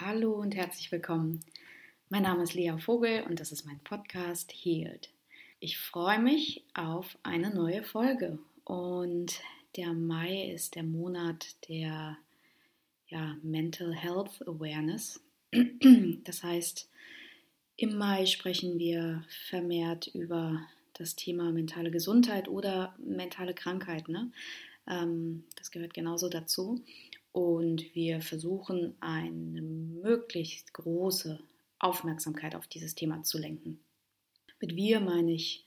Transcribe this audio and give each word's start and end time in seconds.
Hallo 0.00 0.34
und 0.34 0.54
herzlich 0.54 0.92
willkommen. 0.92 1.40
Mein 2.08 2.22
Name 2.22 2.44
ist 2.44 2.54
Lea 2.54 2.72
Vogel 2.78 3.24
und 3.24 3.40
das 3.40 3.50
ist 3.50 3.66
mein 3.66 3.80
Podcast 3.80 4.52
Healed. 4.52 5.10
Ich 5.58 5.76
freue 5.76 6.20
mich 6.20 6.62
auf 6.72 7.18
eine 7.24 7.52
neue 7.52 7.82
Folge 7.82 8.38
und 8.62 9.40
der 9.76 9.92
Mai 9.94 10.52
ist 10.52 10.76
der 10.76 10.84
Monat 10.84 11.56
der 11.68 12.16
ja, 13.08 13.36
Mental 13.42 13.92
Health 13.92 14.46
Awareness. 14.46 15.20
Das 16.22 16.44
heißt, 16.44 16.88
im 17.76 17.98
Mai 17.98 18.26
sprechen 18.26 18.78
wir 18.78 19.24
vermehrt 19.48 20.06
über 20.14 20.60
das 20.92 21.16
Thema 21.16 21.50
mentale 21.50 21.90
Gesundheit 21.90 22.46
oder 22.46 22.94
mentale 22.98 23.52
Krankheit. 23.52 24.08
Ne? 24.08 24.30
Ähm, 24.88 25.42
das 25.56 25.72
gehört 25.72 25.92
genauso 25.92 26.28
dazu. 26.28 26.80
Und 27.32 27.94
wir 27.94 28.20
versuchen 28.20 28.94
eine 29.00 29.62
möglichst 29.62 30.72
große 30.72 31.38
Aufmerksamkeit 31.78 32.54
auf 32.54 32.66
dieses 32.66 32.94
Thema 32.94 33.22
zu 33.22 33.38
lenken. 33.38 33.80
Mit 34.60 34.74
wir 34.74 35.00
meine 35.00 35.32
ich 35.32 35.64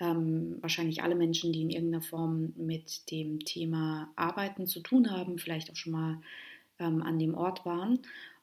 ähm, 0.00 0.58
wahrscheinlich 0.60 1.02
alle 1.02 1.14
Menschen, 1.14 1.52
die 1.52 1.62
in 1.62 1.70
irgendeiner 1.70 2.02
Form 2.02 2.52
mit 2.56 3.10
dem 3.10 3.40
Thema 3.40 4.12
Arbeiten 4.16 4.66
zu 4.66 4.80
tun 4.80 5.10
haben, 5.10 5.38
vielleicht 5.38 5.70
auch 5.70 5.76
schon 5.76 5.92
mal 5.92 6.20
ähm, 6.78 7.02
an 7.02 7.18
dem 7.18 7.34
Ort 7.34 7.64
waren. 7.64 8.00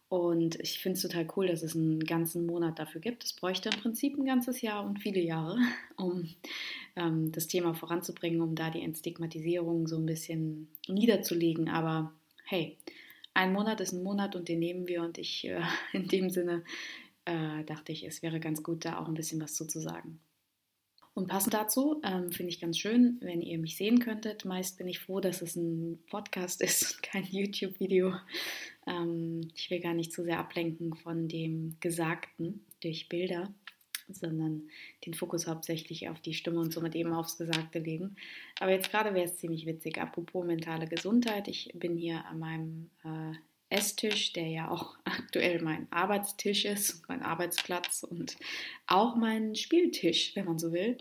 Und 0.08 0.60
ich 0.60 0.80
finde 0.80 0.98
es 0.98 1.02
total 1.02 1.28
cool, 1.36 1.48
dass 1.48 1.64
es 1.64 1.76
einen 1.76 2.00
ganzen 2.00 2.46
Monat 2.46 2.78
dafür 2.78 3.02
gibt. 3.02 3.24
Es 3.24 3.34
bräuchte 3.34 3.70
im 3.70 3.80
Prinzip 3.80 4.18
ein 4.18 4.26
ganzes 4.26 4.62
Jahr 4.62 4.86
und 4.86 5.00
viele 5.00 5.20
Jahre, 5.20 5.58
um 5.98 6.28
ähm, 6.96 7.32
das 7.32 7.48
Thema 7.48 7.74
voranzubringen, 7.74 8.42
um 8.42 8.56
da 8.56 8.70
die 8.70 8.82
Entstigmatisierung 8.82 9.88
so 9.88 9.98
ein 9.98 10.06
bisschen 10.06 10.68
niederzulegen. 10.88 11.70
Aber 11.70 12.14
hey, 12.46 12.78
ein 13.34 13.54
Monat 13.54 13.82
ist 13.82 13.92
ein 13.92 14.04
Monat 14.04 14.36
und 14.36 14.48
den 14.48 14.60
nehmen 14.60 14.88
wir 14.88 15.02
und 15.04 15.18
ich 15.18 15.46
äh, 15.46 15.62
in 15.94 16.08
dem 16.08 16.30
Sinne 16.30 16.64
äh, 17.26 17.64
dachte 17.66 17.92
ich, 17.92 18.06
es 18.06 18.22
wäre 18.22 18.40
ganz 18.40 18.64
gut, 18.64 18.86
da 18.86 19.00
auch 19.00 19.08
ein 19.08 19.16
bisschen 19.16 19.42
was 19.42 19.56
zu 19.56 19.66
sagen. 19.80 20.20
Und 21.16 21.28
passend 21.28 21.54
dazu 21.54 22.02
ähm, 22.04 22.30
finde 22.32 22.50
ich 22.52 22.60
ganz 22.60 22.78
schön, 22.78 23.18
wenn 23.22 23.42
ihr 23.42 23.58
mich 23.58 23.78
sehen 23.78 24.00
könntet. 24.00 24.44
Meist 24.44 24.78
bin 24.78 24.88
ich 24.90 25.00
froh, 25.00 25.22
dass 25.22 25.42
es 25.42 25.56
ein 25.56 26.04
Podcast 26.10 26.62
ist 26.62 26.96
und 26.96 27.04
kein 27.04 27.24
YouTube-Video. 27.24 28.14
Ähm, 28.86 29.50
ich 29.56 29.70
will 29.72 29.80
gar 29.80 29.94
nicht 29.94 30.12
zu 30.12 30.24
sehr 30.24 30.40
ablenken 30.40 30.94
von 30.94 31.30
dem 31.30 31.78
Gesagten 31.80 32.66
durch 32.82 33.08
Bilder 33.08 33.54
sondern 34.08 34.70
den 35.06 35.14
Fokus 35.14 35.48
hauptsächlich 35.48 36.10
auf 36.10 36.20
die 36.20 36.34
Stimme 36.34 36.60
und 36.60 36.74
somit 36.74 36.96
eben 36.96 37.14
aufs 37.14 37.38
Gesagte 37.38 37.80
legen. 37.80 38.16
Aber 38.60 38.72
jetzt 38.72 38.92
gerade 38.92 39.14
wäre 39.14 39.26
es 39.26 39.38
ziemlich 39.38 39.66
witzig. 39.66 40.00
Apropos 40.00 40.46
mentale 40.46 40.88
Gesundheit, 40.88 41.48
ich 41.48 41.72
bin 41.74 41.96
hier 41.98 42.26
an 42.26 42.40
meinem 42.40 42.90
äh, 43.04 43.36
Esstisch, 43.70 44.32
der 44.34 44.48
ja 44.48 44.70
auch 44.70 44.96
aktuell 45.06 45.62
mein 45.62 45.92
Arbeitstisch 45.92 46.66
ist, 46.66 47.08
mein 47.10 47.24
Arbeitsplatz 47.24 48.04
und 48.04 48.38
auch 48.88 49.16
mein 49.16 49.56
Spieltisch, 49.56 50.36
wenn 50.36 50.46
man 50.46 50.60
so 50.60 50.72
will. 50.72 50.98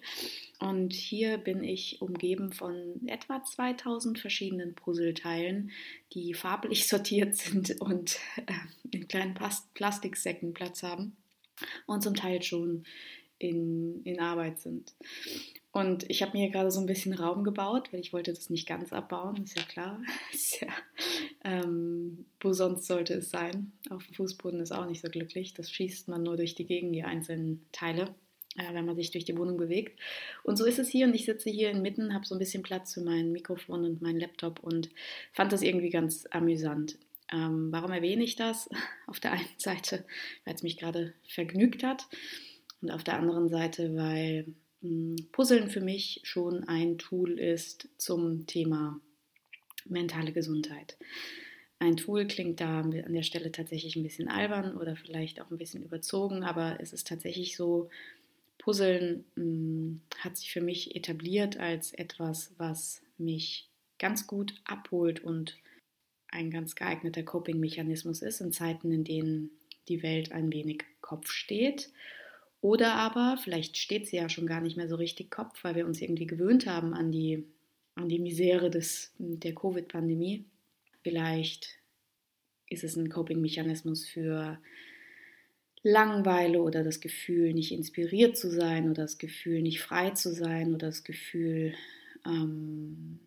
Und 0.60 0.92
hier 0.94 1.36
bin 1.36 1.62
ich 1.62 2.00
umgeben 2.00 2.52
von 2.52 3.06
etwa 3.06 3.44
2000 3.44 4.18
verschiedenen 4.18 4.74
Puzzleteilen, 4.74 5.72
die 6.12 6.32
farblich 6.32 6.86
sortiert 6.88 7.36
sind 7.36 7.80
und 7.80 8.18
äh, 8.46 8.52
in 8.90 9.08
kleinen 9.08 9.34
Plastiksäcken 9.74 10.54
Platz 10.54 10.82
haben 10.82 11.16
und 11.86 12.02
zum 12.02 12.14
Teil 12.14 12.42
schon 12.42 12.84
in, 13.38 14.02
in 14.04 14.20
Arbeit 14.20 14.60
sind. 14.60 14.94
Und 15.72 16.08
ich 16.08 16.22
habe 16.22 16.38
mir 16.38 16.50
gerade 16.50 16.70
so 16.70 16.78
ein 16.78 16.86
bisschen 16.86 17.12
Raum 17.14 17.42
gebaut, 17.42 17.92
weil 17.92 17.98
ich 17.98 18.12
wollte 18.12 18.32
das 18.32 18.48
nicht 18.48 18.68
ganz 18.68 18.92
abbauen, 18.92 19.42
ist 19.42 19.58
ja 19.58 19.64
klar. 19.64 20.00
Ist 20.32 20.60
ja, 20.60 20.68
ähm, 21.42 22.26
wo 22.40 22.52
sonst 22.52 22.86
sollte 22.86 23.14
es 23.14 23.30
sein? 23.30 23.72
Auf 23.90 24.06
dem 24.06 24.14
Fußboden 24.14 24.60
ist 24.60 24.70
auch 24.70 24.86
nicht 24.86 25.02
so 25.02 25.08
glücklich. 25.08 25.52
Das 25.52 25.70
schießt 25.70 26.06
man 26.06 26.22
nur 26.22 26.36
durch 26.36 26.54
die 26.54 26.64
Gegend, 26.64 26.94
die 26.94 27.02
einzelnen 27.02 27.66
Teile, 27.72 28.14
äh, 28.56 28.72
wenn 28.72 28.84
man 28.84 28.94
sich 28.94 29.10
durch 29.10 29.24
die 29.24 29.36
Wohnung 29.36 29.56
bewegt. 29.56 29.98
Und 30.44 30.56
so 30.56 30.64
ist 30.64 30.78
es 30.78 30.88
hier 30.88 31.08
und 31.08 31.14
ich 31.14 31.24
sitze 31.24 31.50
hier 31.50 31.70
inmitten, 31.70 32.14
habe 32.14 32.24
so 32.24 32.36
ein 32.36 32.38
bisschen 32.38 32.62
Platz 32.62 32.94
für 32.94 33.02
mein 33.02 33.32
Mikrofon 33.32 33.84
und 33.84 34.00
meinen 34.00 34.20
Laptop 34.20 34.60
und 34.60 34.90
fand 35.32 35.52
das 35.52 35.62
irgendwie 35.62 35.90
ganz 35.90 36.24
amüsant. 36.30 36.98
Ähm, 37.32 37.68
warum 37.70 37.92
erwähne 37.92 38.24
ich 38.24 38.36
das? 38.36 38.68
Auf 39.06 39.20
der 39.20 39.32
einen 39.32 39.48
Seite, 39.58 40.04
weil 40.44 40.54
es 40.54 40.62
mich 40.62 40.76
gerade 40.76 41.14
vergnügt 41.28 41.82
hat 41.82 42.06
und 42.80 42.90
auf 42.90 43.04
der 43.04 43.18
anderen 43.18 43.48
Seite, 43.48 43.96
weil 43.96 44.46
mh, 44.82 45.16
hm, 45.16 45.16
Puzzeln 45.32 45.70
für 45.70 45.80
mich 45.80 46.20
schon 46.24 46.64
ein 46.64 46.98
Tool 46.98 47.38
ist 47.38 47.88
zum 47.96 48.46
Thema 48.46 49.00
mentale 49.86 50.32
Gesundheit. 50.32 50.96
Ein 51.78 51.96
Tool 51.96 52.26
klingt 52.26 52.60
da 52.60 52.80
an 52.80 53.12
der 53.12 53.22
Stelle 53.22 53.52
tatsächlich 53.52 53.96
ein 53.96 54.02
bisschen 54.02 54.28
albern 54.28 54.76
oder 54.76 54.96
vielleicht 54.96 55.40
auch 55.40 55.50
ein 55.50 55.58
bisschen 55.58 55.82
überzogen, 55.82 56.42
aber 56.42 56.78
es 56.80 56.92
ist 56.92 57.06
tatsächlich 57.06 57.56
so, 57.56 57.90
Puzzeln 58.58 59.24
mh, 59.34 59.42
hm, 59.42 60.00
hat 60.20 60.36
sich 60.36 60.52
für 60.52 60.60
mich 60.60 60.96
etabliert 60.96 61.58
als 61.58 61.92
etwas, 61.92 62.52
was 62.56 63.02
mich 63.18 63.68
ganz 63.98 64.26
gut 64.26 64.54
abholt 64.64 65.22
und 65.22 65.56
ein 66.34 66.50
ganz 66.50 66.74
geeigneter 66.74 67.22
Coping-Mechanismus 67.22 68.20
ist 68.22 68.40
in 68.40 68.52
Zeiten, 68.52 68.92
in 68.92 69.04
denen 69.04 69.50
die 69.88 70.02
Welt 70.02 70.32
ein 70.32 70.52
wenig 70.52 70.84
Kopf 71.00 71.30
steht. 71.30 71.90
Oder 72.60 72.94
aber, 72.94 73.38
vielleicht 73.42 73.76
steht 73.76 74.06
sie 74.06 74.16
ja 74.16 74.28
schon 74.28 74.46
gar 74.46 74.60
nicht 74.60 74.76
mehr 74.76 74.88
so 74.88 74.96
richtig 74.96 75.30
Kopf, 75.30 75.62
weil 75.62 75.74
wir 75.74 75.86
uns 75.86 76.00
irgendwie 76.00 76.26
gewöhnt 76.26 76.66
haben 76.66 76.94
an 76.94 77.12
die, 77.12 77.44
an 77.94 78.08
die 78.08 78.18
Misere 78.18 78.70
des, 78.70 79.12
der 79.18 79.54
Covid-Pandemie. 79.54 80.44
Vielleicht 81.02 81.78
ist 82.68 82.84
es 82.84 82.96
ein 82.96 83.10
Coping-Mechanismus 83.10 84.06
für 84.06 84.58
Langeweile 85.82 86.62
oder 86.62 86.82
das 86.82 87.00
Gefühl, 87.00 87.52
nicht 87.52 87.70
inspiriert 87.70 88.38
zu 88.38 88.50
sein 88.50 88.84
oder 88.84 89.02
das 89.02 89.18
Gefühl, 89.18 89.60
nicht 89.60 89.82
frei 89.82 90.10
zu 90.10 90.32
sein 90.32 90.74
oder 90.74 90.86
das 90.86 91.04
Gefühl, 91.04 91.74
ähm, 92.26 93.20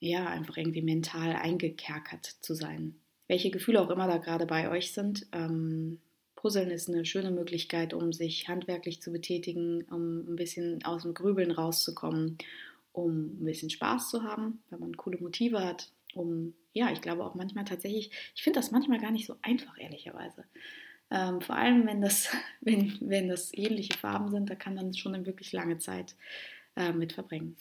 ja, 0.00 0.26
einfach 0.26 0.56
irgendwie 0.56 0.82
mental 0.82 1.34
eingekerkert 1.34 2.24
zu 2.24 2.54
sein. 2.54 2.96
Welche 3.28 3.50
Gefühle 3.50 3.80
auch 3.80 3.90
immer 3.90 4.08
da 4.08 4.16
gerade 4.16 4.46
bei 4.46 4.70
euch 4.70 4.92
sind. 4.92 5.26
Ähm, 5.32 6.00
Puzzeln 6.34 6.70
ist 6.70 6.88
eine 6.88 7.04
schöne 7.04 7.30
Möglichkeit, 7.30 7.92
um 7.92 8.12
sich 8.12 8.48
handwerklich 8.48 9.02
zu 9.02 9.12
betätigen, 9.12 9.82
um 9.84 10.32
ein 10.32 10.36
bisschen 10.36 10.82
aus 10.84 11.02
dem 11.02 11.12
Grübeln 11.12 11.50
rauszukommen, 11.50 12.38
um 12.92 13.40
ein 13.40 13.44
bisschen 13.44 13.70
Spaß 13.70 14.08
zu 14.08 14.24
haben, 14.24 14.62
wenn 14.70 14.80
man 14.80 14.96
coole 14.96 15.18
Motive 15.18 15.62
hat, 15.62 15.92
um, 16.14 16.54
ja, 16.72 16.90
ich 16.90 17.00
glaube 17.00 17.24
auch 17.24 17.34
manchmal 17.34 17.64
tatsächlich, 17.64 18.10
ich 18.34 18.42
finde 18.42 18.58
das 18.58 18.70
manchmal 18.70 19.00
gar 19.00 19.10
nicht 19.10 19.26
so 19.26 19.36
einfach, 19.42 19.78
ehrlicherweise. 19.78 20.44
Ähm, 21.10 21.40
vor 21.40 21.56
allem, 21.56 21.86
wenn 21.86 22.00
das, 22.00 22.30
wenn, 22.60 22.96
wenn 23.00 23.28
das 23.28 23.52
ähnliche 23.52 23.98
Farben 23.98 24.30
sind, 24.30 24.50
da 24.50 24.54
kann 24.54 24.74
man 24.74 24.94
schon 24.94 25.14
eine 25.14 25.26
wirklich 25.26 25.52
lange 25.52 25.78
Zeit 25.78 26.16
äh, 26.76 26.92
mit 26.92 27.12
verbringen. 27.12 27.56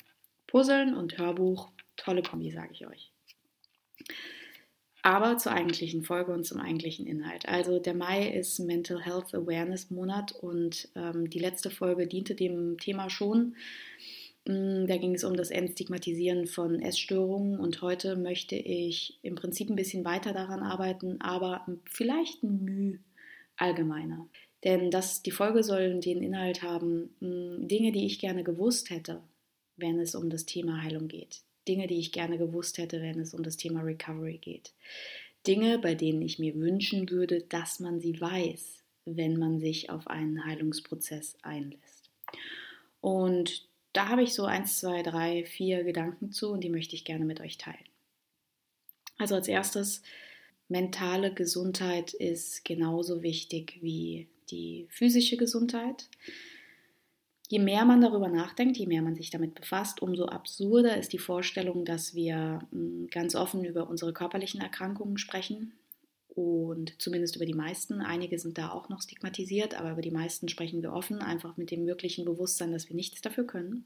Puzzeln 0.48 0.96
und 0.96 1.18
Hörbuch 1.18 1.72
Tolle 2.00 2.24
Kombi, 2.24 2.52
sage 2.52 2.70
ich 2.72 2.88
euch. 2.88 3.12
Aber 5.02 5.38
zur 5.38 5.54
eigentlichen 5.54 6.04
Folge 6.04 6.34
und 6.34 6.46
zum 6.46 6.60
eigentlichen 6.60 7.08
Inhalt. 7.08 7.48
Also 7.48 7.80
der 7.80 7.94
Mai 7.94 8.30
ist 8.30 8.60
Mental 8.60 9.02
Health 9.02 9.34
Awareness 9.34 9.92
Monat 9.92 10.34
und 10.34 10.90
ähm, 10.96 11.30
die 11.30 11.40
letzte 11.40 11.70
Folge 11.70 12.08
diente 12.08 12.36
dem 12.36 12.78
Thema 12.78 13.10
schon. 13.10 13.56
Mm, 14.46 14.88
da 14.88 14.98
ging 14.98 15.16
es 15.16 15.24
um 15.24 15.36
das 15.36 15.52
Entstigmatisieren 15.52 16.48
von 16.48 16.82
Essstörungen 16.82 17.60
und 17.60 17.82
heute 17.82 18.18
möchte 18.18 18.56
ich 18.56 19.20
im 19.22 19.36
Prinzip 19.36 19.70
ein 19.70 19.76
bisschen 19.76 20.04
weiter 20.04 20.34
daran 20.34 20.64
arbeiten, 20.64 21.22
aber 21.22 21.66
vielleicht 21.86 22.44
ein 22.44 22.64
Mühe 22.64 23.00
allgemeiner. 23.56 24.28
Denn 24.66 24.92
das, 24.92 25.24
die 25.24 25.32
Folge 25.32 25.64
soll 25.64 26.00
den 26.02 26.22
Inhalt 26.22 26.62
haben, 26.62 27.16
mm, 27.22 27.68
Dinge, 27.68 27.92
die 27.94 28.06
ich 28.06 28.20
gerne 28.20 28.44
gewusst 28.44 28.90
hätte, 28.90 29.22
wenn 29.78 30.00
es 30.00 30.14
um 30.14 30.30
das 30.30 30.46
Thema 30.46 30.82
Heilung 30.82 31.08
geht. 31.08 31.42
Dinge, 31.68 31.88
die 31.88 32.00
ich 32.00 32.12
gerne 32.12 32.38
gewusst 32.38 32.78
hätte, 32.78 33.02
wenn 33.02 33.20
es 33.20 33.34
um 33.34 33.44
das 33.44 33.58
Thema 33.58 33.82
Recovery 33.82 34.38
geht. 34.38 34.74
Dinge, 35.46 35.80
bei 35.80 35.96
denen 35.96 36.22
ich 36.22 36.40
mir 36.40 36.56
wünschen 36.56 37.10
würde, 37.10 37.42
dass 37.42 37.80
man 37.80 38.00
sie 38.00 38.20
weiß, 38.20 38.84
wenn 39.06 39.38
man 39.38 39.60
sich 39.60 39.90
auf 39.90 40.08
einen 40.08 40.46
Heilungsprozess 40.46 41.38
einlässt. 41.42 42.10
Und 43.02 43.68
da 43.94 44.10
habe 44.10 44.24
ich 44.24 44.34
so 44.34 44.46
eins, 44.46 44.78
zwei, 44.78 45.02
drei, 45.02 45.46
vier 45.46 45.84
Gedanken 45.84 46.32
zu 46.32 46.50
und 46.50 46.64
die 46.64 46.70
möchte 46.70 46.96
ich 46.96 47.06
gerne 47.06 47.26
mit 47.26 47.42
euch 47.42 47.58
teilen. 47.58 47.78
Also 49.18 49.36
als 49.36 49.48
erstes, 49.48 50.04
mentale 50.68 51.34
Gesundheit 51.34 52.14
ist 52.14 52.64
genauso 52.64 53.24
wichtig 53.24 53.80
wie 53.82 54.28
die 54.52 54.88
physische 54.90 55.38
Gesundheit. 55.38 56.08
Je 57.50 57.58
mehr 57.58 57.84
man 57.84 58.00
darüber 58.00 58.30
nachdenkt, 58.30 58.78
je 58.78 58.86
mehr 58.86 59.02
man 59.02 59.16
sich 59.16 59.32
damit 59.32 59.56
befasst, 59.56 60.04
umso 60.04 60.28
absurder 60.28 60.98
ist 60.98 61.14
die 61.14 61.18
Vorstellung, 61.18 61.84
dass 61.84 62.14
wir 62.14 62.60
hm, 62.72 63.08
ganz 63.10 63.34
offen 63.34 63.66
über 63.66 63.90
unsere 63.90 64.14
körperlichen 64.14 64.62
Erkrankungen 64.62 65.18
sprechen 65.18 65.74
und 66.28 67.02
zumindest 67.02 67.38
über 67.38 67.48
die 67.48 67.56
meisten. 67.56 68.02
Einige 68.02 68.38
sind 68.38 68.60
da 68.60 68.70
auch 68.70 68.90
noch 68.90 69.02
stigmatisiert, 69.02 69.74
aber 69.74 69.94
über 69.94 70.04
die 70.04 70.12
meisten 70.12 70.48
sprechen 70.48 70.84
wir 70.84 70.94
offen, 70.94 71.24
einfach 71.24 71.58
mit 71.58 71.72
dem 71.72 71.88
wirklichen 71.88 72.24
Bewusstsein, 72.24 72.72
dass 72.72 72.88
wir 72.88 72.96
nichts 72.96 73.20
dafür 73.22 73.48
können. 73.48 73.86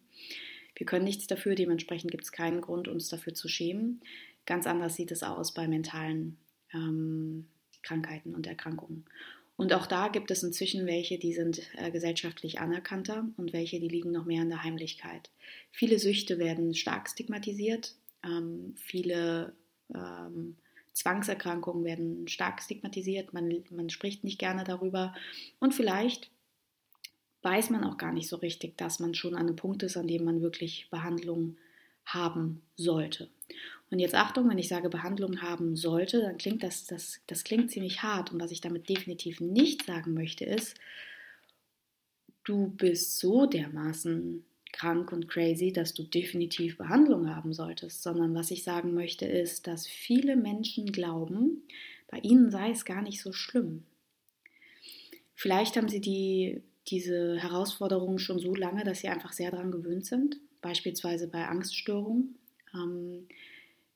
Wir 0.76 0.86
können 0.86 1.06
nichts 1.06 1.28
dafür, 1.28 1.56
dementsprechend 1.56 2.12
gibt 2.12 2.26
es 2.26 2.34
keinen 2.34 2.60
Grund, 2.60 2.90
uns 2.90 3.08
dafür 3.08 3.34
zu 3.34 3.48
schämen. 3.48 4.02
Ganz 4.46 4.68
anders 4.68 4.96
sieht 4.96 5.12
es 5.12 5.24
aus 5.24 5.54
bei 5.54 5.70
mentalen 5.70 6.38
ähm, 6.74 7.48
Krankheiten 7.82 8.36
und 8.36 8.46
Erkrankungen. 8.46 9.06
Und 9.56 9.74
auch 9.74 9.86
da 9.86 10.08
gibt 10.08 10.32
es 10.32 10.44
inzwischen 10.44 10.86
welche, 10.88 11.20
die 11.20 11.34
sind 11.34 11.62
äh, 11.76 11.92
gesellschaftlich 11.92 12.60
anerkannter 12.60 13.28
und 13.38 13.54
welche, 13.54 13.80
die 13.80 13.88
liegen 13.88 14.12
noch 14.12 14.26
mehr 14.26 14.42
in 14.42 14.50
der 14.50 14.64
Heimlichkeit. 14.64 15.30
Viele 15.72 16.00
Süchte 16.00 16.40
werden 16.40 16.74
stark 16.74 17.10
stigmatisiert, 17.10 17.96
ähm, 18.24 18.74
viele 18.78 19.54
ähm, 19.94 20.58
Zwangserkrankungen 20.94 21.86
werden 21.86 22.28
stark 22.28 22.62
stigmatisiert, 22.62 23.34
man, 23.34 23.64
man 23.70 23.90
spricht 23.90 24.24
nicht 24.24 24.40
gerne 24.40 24.64
darüber 24.64 25.14
und 25.60 25.74
vielleicht 25.74 26.30
weiß 27.44 27.70
man 27.72 27.84
auch 27.84 27.98
gar 27.98 28.14
nicht 28.14 28.30
so 28.30 28.38
richtig, 28.38 28.78
dass 28.78 29.00
man 29.00 29.14
schon 29.14 29.36
an 29.36 29.48
einem 29.48 29.56
Punkt 29.56 29.84
ist, 29.84 29.98
an 29.98 30.08
dem 30.08 30.24
man 30.24 30.42
wirklich 30.42 30.88
Behandlung 30.90 31.58
haben 32.06 32.62
sollte. 32.76 33.30
Und 33.90 34.00
jetzt 34.00 34.16
Achtung, 34.16 34.50
wenn 34.50 34.58
ich 34.58 34.68
sage 34.68 34.90
Behandlung 34.90 35.42
haben 35.42 35.76
sollte, 35.76 36.22
dann 36.22 36.38
klingt 36.38 36.64
das, 36.64 36.86
das, 36.86 37.20
das 37.28 37.44
klingt 37.44 37.70
ziemlich 37.72 38.02
hart. 38.02 38.32
Und 38.32 38.42
was 38.42 38.52
ich 38.52 38.62
damit 38.62 38.90
definitiv 38.90 39.40
nicht 39.40 39.86
sagen 39.86 40.14
möchte, 40.14 40.46
ist, 40.46 40.76
du 42.44 42.68
bist 42.68 43.20
so 43.20 43.46
dermaßen 43.46 44.46
krank 44.72 45.12
und 45.14 45.30
crazy, 45.30 45.72
dass 45.72 45.94
du 45.94 46.04
definitiv 46.04 46.78
Behandlung 46.78 47.30
haben 47.34 47.54
solltest, 47.54 48.02
sondern 48.04 48.34
was 48.34 48.52
ich 48.52 48.64
sagen 48.64 48.94
möchte 48.94 49.26
ist, 49.26 49.68
dass 49.68 49.88
viele 49.88 50.36
Menschen 50.36 50.92
glauben, 50.92 51.64
bei 52.10 52.18
ihnen 52.20 52.52
sei 52.52 52.72
es 52.72 52.84
gar 52.84 53.02
nicht 53.02 53.22
so 53.22 53.32
schlimm. 53.32 53.84
Vielleicht 55.36 55.78
haben 55.78 55.90
sie 55.90 56.02
die, 56.02 56.64
diese 56.88 57.38
Herausforderungen 57.38 58.20
schon 58.20 58.40
so 58.40 58.54
lange, 58.56 58.84
dass 58.84 59.00
sie 59.00 59.08
einfach 59.08 59.32
sehr 59.32 59.52
daran 59.52 59.72
gewöhnt 59.72 60.06
sind, 60.06 60.38
beispielsweise 60.62 61.28
bei 61.28 61.48
Angststörungen. 61.48 62.36
Ähm, 62.74 63.28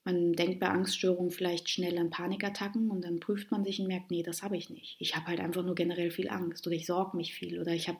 man 0.08 0.32
denkt 0.32 0.62
bei 0.62 0.70
Angststörungen 0.70 1.32
vielleicht 1.32 1.70
schnell 1.70 1.98
an 1.98 2.10
Panikattacken 2.10 2.90
und 2.92 3.04
dann 3.04 3.20
prüft 3.20 3.52
man 3.52 3.66
sich 3.66 3.82
und 3.82 3.88
merkt, 3.88 4.10
nee, 4.10 4.24
das 4.24 4.42
habe 4.42 4.56
ich 4.56 4.70
nicht. 4.70 4.96
Ich 5.00 5.18
habe 5.18 5.28
halt 5.28 5.42
einfach 5.42 5.66
nur 5.66 5.76
generell 5.76 6.12
viel 6.12 6.30
Angst 6.30 6.66
oder 6.66 6.78
ich 6.78 6.86
sorge 6.86 7.18
mich 7.18 7.34
viel 7.34 7.60
oder 7.60 7.74
ich 7.74 7.92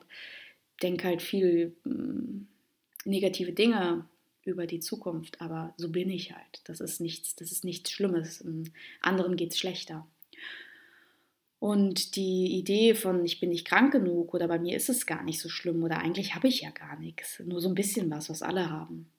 denke 0.82 1.06
halt 1.06 1.20
viel 1.20 1.76
mh, 1.84 1.92
hm, 1.92 2.48
negative 3.04 3.52
Dinge 3.52 4.06
über 4.42 4.66
die 4.66 4.80
Zukunft, 4.80 5.42
aber 5.42 5.74
so 5.76 5.90
bin 5.90 6.08
ich 6.08 6.32
halt. 6.32 6.62
Das 6.64 6.80
ist 6.80 6.98
nichts, 7.02 7.36
das 7.36 7.52
ist 7.52 7.62
nichts 7.62 7.90
Schlimmes. 7.90 8.42
Anderen 9.02 9.36
geht 9.36 9.52
es 9.52 9.58
schlechter. 9.58 10.06
Und 11.58 12.16
die 12.16 12.56
Idee 12.56 12.94
von, 12.94 13.22
ich 13.26 13.38
bin 13.38 13.50
nicht 13.50 13.66
krank 13.66 13.92
genug 13.92 14.32
oder 14.32 14.48
bei 14.48 14.58
mir 14.58 14.78
ist 14.78 14.88
es 14.88 15.04
gar 15.04 15.24
nicht 15.24 15.40
so 15.40 15.50
schlimm 15.50 15.82
oder 15.82 15.98
eigentlich 15.98 16.34
habe 16.34 16.48
ich 16.48 16.62
ja 16.62 16.70
gar 16.70 16.98
nichts, 16.98 17.42
nur 17.44 17.60
so 17.60 17.68
ein 17.68 17.74
bisschen 17.74 18.10
was, 18.10 18.30
was 18.30 18.40
alle 18.40 18.70
haben. 18.70 19.10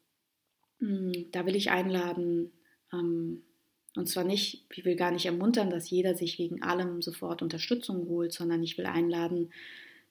Hm, 0.80 1.28
da 1.32 1.46
will 1.46 1.56
ich 1.56 1.70
einladen, 1.70 2.52
und 2.92 4.08
zwar 4.08 4.24
nicht, 4.24 4.66
ich 4.72 4.86
will 4.86 4.96
gar 4.96 5.12
nicht 5.12 5.26
ermuntern, 5.26 5.70
dass 5.70 5.90
jeder 5.90 6.16
sich 6.16 6.38
wegen 6.40 6.62
allem 6.62 7.02
sofort 7.02 7.42
Unterstützung 7.42 8.08
holt, 8.08 8.34
sondern 8.34 8.64
ich 8.64 8.78
will 8.78 8.86
einladen, 8.86 9.52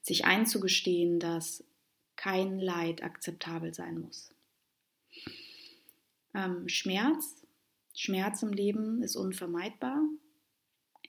sich 0.03 0.25
einzugestehen, 0.25 1.21
dass 1.21 1.65
kein 2.17 2.59
Leid 2.59 3.03
akzeptabel 3.03 3.75
sein 3.75 4.01
muss. 4.01 4.35
Ähm, 6.35 6.69
Schmerz, 6.69 7.47
Schmerz 7.95 8.43
im 8.43 8.53
Leben 8.53 9.03
ist 9.03 9.17
unvermeidbar. 9.17 10.03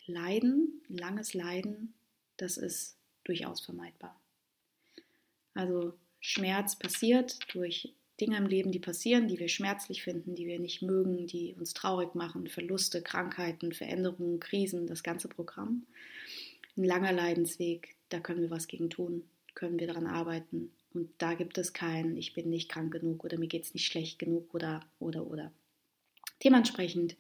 Leiden, 0.06 0.81
langes 0.88 1.33
Leiden, 1.33 1.94
das 2.38 2.57
ist 2.57 2.98
durchaus 3.24 3.62
vermeidbar. 3.62 4.19
Also 5.54 5.94
Schmerz 6.19 6.77
passiert 6.77 7.38
durch 7.54 7.94
Dinge 8.19 8.38
im 8.38 8.45
Leben, 8.45 8.71
die 8.71 8.80
passieren, 8.80 9.27
die 9.27 9.39
wir 9.39 9.48
schmerzlich 9.48 10.04
finden, 10.04 10.36
die 10.36 10.45
wir 10.45 10.60
nicht 10.60 10.81
mögen, 10.81 11.27
die 11.27 11.56
uns 11.57 11.74
traurig 11.74 12.16
machen, 12.16 12.48
Verluste, 12.48 13.01
Krankheiten, 13.01 13.74
Veränderungen, 13.74 14.39
Krisen, 14.39 14.88
das 14.88 15.04
ganze 15.04 15.27
Programm. 15.27 15.86
Ein 16.77 16.83
langer 16.83 17.12
Leidensweg, 17.12 17.95
da 18.10 18.19
können 18.19 18.42
wir 18.42 18.51
was 18.51 18.68
gegen 18.68 18.89
tun, 18.89 19.24
können 19.56 19.80
wir 19.80 19.88
daran 19.88 20.07
arbeiten. 20.07 20.71
Und 20.94 21.10
da 21.19 21.33
gibt 21.33 21.57
es 21.57 21.74
kein, 21.74 22.18
ich 22.18 22.33
bin 22.33 22.50
nicht 22.50 22.69
krank 22.69 22.92
genug 22.92 23.24
oder 23.24 23.38
mir 23.38 23.48
geht 23.48 23.63
es 23.63 23.74
nicht 23.74 23.86
schlecht 23.86 24.19
genug 24.19 24.54
oder, 24.54 24.81
oder, 25.00 25.25
oder. 25.27 25.51
Dementsprechend 26.44 27.16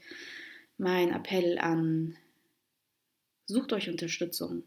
mein 0.77 1.11
Appell 1.11 1.59
an, 1.59 2.17
sucht 3.45 3.73
euch 3.73 3.89
Unterstützung. 3.89 4.63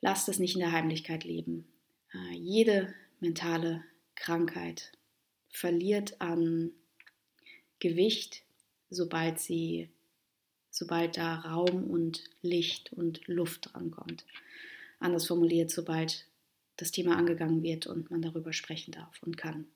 Lasst 0.00 0.28
es 0.28 0.38
nicht 0.38 0.54
in 0.54 0.60
der 0.60 0.72
Heimlichkeit 0.72 1.24
leben. 1.24 1.66
Äh, 2.12 2.34
jede 2.34 2.94
mentale 3.20 3.84
Krankheit 4.14 4.92
verliert 5.48 6.20
an 6.20 6.72
Gewicht, 7.80 8.42
sobald 8.90 9.38
sie, 9.38 9.88
sobald 10.70 11.16
da 11.16 11.36
Raum 11.36 11.84
und 11.84 12.24
Licht 12.42 12.92
und 12.92 13.26
Luft 13.26 13.70
drankommt. 13.72 14.24
Anders 15.00 15.26
formuliert, 15.26 15.70
sobald 15.70 16.26
das 16.76 16.90
Thema 16.90 17.16
angegangen 17.16 17.62
wird 17.62 17.86
und 17.86 18.10
man 18.10 18.22
darüber 18.22 18.52
sprechen 18.52 18.92
darf 18.92 19.22
und 19.22 19.36
kann. 19.36 19.66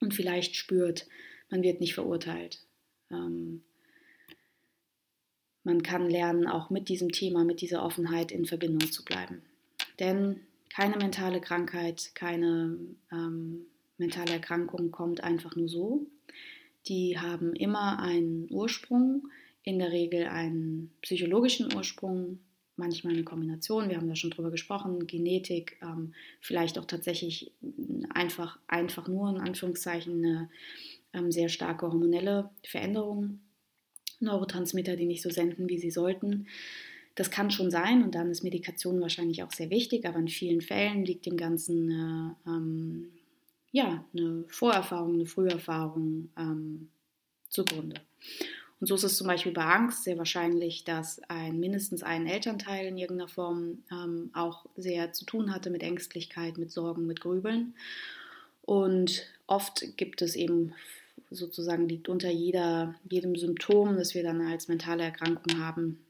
Und 0.00 0.14
vielleicht 0.14 0.56
spürt, 0.56 1.06
man 1.50 1.62
wird 1.62 1.80
nicht 1.80 1.94
verurteilt. 1.94 2.60
Ähm, 3.10 3.62
man 5.62 5.82
kann 5.82 6.08
lernen, 6.08 6.46
auch 6.46 6.70
mit 6.70 6.88
diesem 6.88 7.12
Thema, 7.12 7.44
mit 7.44 7.60
dieser 7.60 7.84
Offenheit 7.84 8.32
in 8.32 8.46
Verbindung 8.46 8.90
zu 8.90 9.04
bleiben. 9.04 9.42
Denn 9.98 10.40
keine 10.70 10.96
mentale 10.96 11.40
Krankheit, 11.40 12.12
keine 12.14 12.78
ähm, 13.12 13.66
mentale 14.00 14.32
Erkrankung 14.32 14.90
kommt 14.90 15.22
einfach 15.22 15.54
nur 15.54 15.68
so. 15.68 16.06
Die 16.86 17.18
haben 17.18 17.54
immer 17.54 18.00
einen 18.00 18.48
Ursprung, 18.50 19.28
in 19.62 19.78
der 19.78 19.92
Regel 19.92 20.26
einen 20.26 20.90
psychologischen 21.02 21.72
Ursprung, 21.74 22.40
manchmal 22.76 23.12
eine 23.12 23.24
Kombination, 23.24 23.90
wir 23.90 23.98
haben 23.98 24.08
da 24.08 24.16
schon 24.16 24.30
drüber 24.30 24.50
gesprochen, 24.50 25.06
Genetik, 25.06 25.78
ähm, 25.82 26.14
vielleicht 26.40 26.78
auch 26.78 26.86
tatsächlich 26.86 27.52
einfach, 28.14 28.58
einfach 28.66 29.06
nur 29.06 29.28
in 29.28 29.36
Anführungszeichen 29.36 30.24
eine 30.24 30.50
ähm, 31.12 31.30
sehr 31.30 31.50
starke 31.50 31.86
hormonelle 31.86 32.50
Veränderung, 32.66 33.40
Neurotransmitter, 34.20 34.96
die 34.96 35.06
nicht 35.06 35.22
so 35.22 35.30
senden, 35.30 35.68
wie 35.68 35.78
sie 35.78 35.90
sollten. 35.90 36.46
Das 37.14 37.30
kann 37.30 37.50
schon 37.50 37.70
sein 37.70 38.02
und 38.02 38.14
dann 38.14 38.30
ist 38.30 38.42
Medikation 38.42 39.00
wahrscheinlich 39.00 39.42
auch 39.42 39.52
sehr 39.52 39.68
wichtig, 39.68 40.06
aber 40.06 40.18
in 40.18 40.28
vielen 40.28 40.62
Fällen 40.62 41.04
liegt 41.04 41.26
dem 41.26 41.36
Ganzen 41.36 41.90
äh, 41.90 42.48
ähm, 42.48 43.10
ja, 43.72 44.04
eine 44.12 44.44
Vorerfahrung, 44.48 45.14
eine 45.14 45.26
Früherfahrung 45.26 46.30
ähm, 46.36 46.88
zugrunde. 47.48 48.00
Und 48.80 48.86
so 48.86 48.94
ist 48.94 49.04
es 49.04 49.18
zum 49.18 49.26
Beispiel 49.26 49.52
bei 49.52 49.64
Angst 49.64 50.04
sehr 50.04 50.16
wahrscheinlich, 50.16 50.84
dass 50.84 51.20
ein 51.28 51.60
mindestens 51.60 52.02
ein 52.02 52.26
Elternteil 52.26 52.86
in 52.86 52.96
irgendeiner 52.96 53.28
Form 53.28 53.84
ähm, 53.92 54.30
auch 54.32 54.64
sehr 54.76 55.12
zu 55.12 55.26
tun 55.26 55.54
hatte 55.54 55.68
mit 55.68 55.82
Ängstlichkeit, 55.82 56.56
mit 56.56 56.72
Sorgen, 56.72 57.06
mit 57.06 57.20
Grübeln. 57.20 57.74
Und 58.62 59.26
oft 59.46 59.96
gibt 59.98 60.22
es 60.22 60.34
eben 60.34 60.72
sozusagen 61.30 61.88
liegt 61.88 62.08
unter 62.08 62.30
jeder, 62.30 62.94
jedem 63.08 63.36
Symptom, 63.36 63.96
das 63.96 64.14
wir 64.14 64.22
dann 64.22 64.40
als 64.40 64.68
mentale 64.68 65.04
Erkrankung 65.04 65.62
haben, 65.62 66.04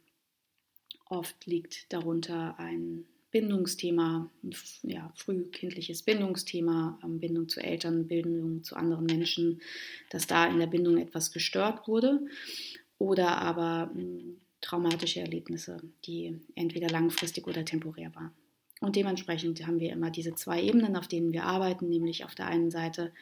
oft 1.07 1.47
liegt 1.47 1.93
darunter 1.93 2.55
ein 2.59 3.05
Bindungsthema, 3.31 4.31
ja, 4.83 5.13
frühkindliches 5.15 6.03
Bindungsthema, 6.03 6.99
ähm, 7.05 7.21
Bindung 7.21 7.49
zu 7.49 7.61
Eltern, 7.61 8.09
Bindung 8.09 8.63
zu 8.63 8.77
anderen 8.77 9.07
Menschen, 9.07 9.61
dass 10.11 10.27
da 10.27 10.47
in 10.47 10.59
der 10.59 10.67
Bindung 10.67 10.99
etwas 10.99 11.31
gestört 11.31 11.87
wurde 11.87 12.21
oder 12.99 13.39
aber 13.39 13.91
hm, 13.95 14.41
traumatische 14.61 15.21
Erlebnisse, 15.21 15.81
die 16.05 16.39
entweder 16.55 16.89
langfristig 16.89 17.47
oder 17.47 17.65
temporär 17.65 18.15
waren. 18.15 18.33
Und 18.81 18.97
dementsprechend 18.97 19.67
haben 19.67 19.79
wir 19.79 19.93
immer 19.93 20.11
diese 20.11 20.35
zwei 20.35 20.63
Ebenen, 20.63 20.97
auf 20.97 21.07
denen 21.07 21.33
wir 21.33 21.45
arbeiten, 21.45 21.89
nämlich 21.89 22.25
auf 22.25 22.35
der 22.35 22.47
einen 22.47 22.71
Seite 22.71 23.13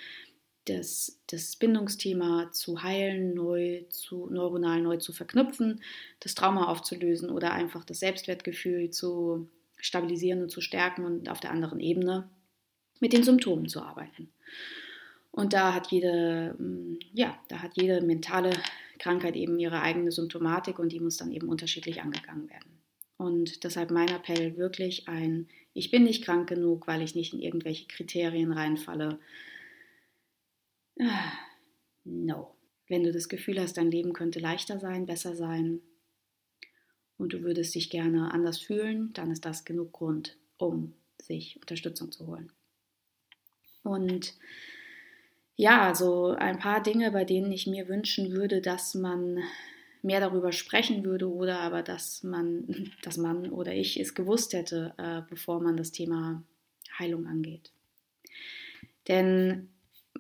das, 0.67 1.21
das 1.27 1.57
Bindungsthema 1.57 2.51
zu 2.53 2.83
heilen, 2.83 3.35
neu 3.35 3.85
zu, 3.89 4.29
neuronal 4.31 4.81
neu 4.83 4.99
zu 4.99 5.13
verknüpfen, 5.13 5.83
das 6.21 6.35
Trauma 6.35 6.67
aufzulösen 6.69 7.31
oder 7.31 7.53
einfach 7.53 7.85
das 7.85 8.01
Selbstwertgefühl 8.01 8.91
zu 8.91 9.49
stabilisieren 9.79 10.43
und 10.43 10.51
zu 10.51 10.61
stärken 10.61 11.05
und 11.05 11.29
auf 11.29 11.41
der 11.41 11.51
anderen 11.51 11.81
Ebene 11.81 12.29
mit 13.01 13.13
den 13.13 13.23
Symptomen 13.23 13.69
zu 13.69 13.83
arbeiten. 13.83 14.33
Und 15.31 15.53
da 15.53 15.75
hat 15.75 15.93
jede, 15.93 16.57
mm, 16.59 16.99
ja, 17.13 17.39
da 17.49 17.63
hat 17.63 17.77
jede 17.77 18.01
mentale 18.05 18.51
Krankheit 18.99 19.37
eben 19.37 19.59
ihre 19.59 19.81
eigene 19.81 20.11
Symptomatik 20.11 20.79
und 20.79 20.91
die 20.91 21.01
muss 21.01 21.17
dann 21.17 21.31
eben 21.31 21.49
unterschiedlich 21.49 22.03
angegangen 22.03 22.49
werden. 22.51 22.79
Und 23.17 23.65
deshalb 23.65 23.91
mein 23.91 24.09
Appell 24.09 24.57
wirklich 24.57 25.09
ein, 25.09 25.49
ich 25.75 25.91
bin 25.91 26.05
nicht 26.05 26.25
krank 26.25 26.49
genug, 26.49 26.87
weil 26.87 27.03
ich 27.03 27.15
nicht 27.15 27.35
in 27.35 27.41
irgendwelche 27.41 27.87
Kriterien 27.87 28.53
reinfalle. 28.53 29.19
Ah, 31.01 31.33
no. 32.05 32.55
Wenn 32.89 33.05
du 33.05 33.13
das 33.13 33.29
Gefühl 33.29 33.61
hast, 33.61 33.77
dein 33.77 33.91
Leben 33.91 34.13
könnte 34.13 34.39
leichter 34.39 34.79
sein, 34.81 35.05
besser 35.05 35.35
sein, 35.35 35.81
und 37.19 37.33
du 37.33 37.43
würdest 37.43 37.75
dich 37.75 37.91
gerne 37.91 38.33
anders 38.33 38.59
fühlen, 38.59 39.13
dann 39.13 39.31
ist 39.31 39.45
das 39.45 39.65
genug 39.65 39.93
Grund, 39.93 40.37
um 40.57 40.95
sich 41.21 41.57
Unterstützung 41.61 42.11
zu 42.13 42.27
holen. 42.27 42.51
Und 43.83 44.35
ja, 45.57 45.95
so 45.95 46.29
ein 46.29 46.59
paar 46.59 46.83
Dinge, 46.83 47.11
bei 47.11 47.25
denen 47.25 47.51
ich 47.51 47.67
mir 47.67 47.89
wünschen 47.89 48.33
würde, 48.33 48.61
dass 48.61 48.95
man 48.95 49.43
mehr 50.03 50.21
darüber 50.21 50.53
sprechen 50.53 51.05
würde 51.05 51.29
oder 51.29 51.61
aber 51.61 51.83
dass 51.83 52.23
man, 52.23 52.93
dass 53.03 53.17
man 53.17 53.51
oder 53.51 53.75
ich 53.75 53.99
es 53.99 54.15
gewusst 54.15 54.53
hätte, 54.53 54.95
äh, 54.99 55.23
bevor 55.29 55.61
man 55.61 55.77
das 55.77 55.91
Thema 55.91 56.43
Heilung 56.99 57.27
angeht. 57.27 57.73
Denn 59.09 59.71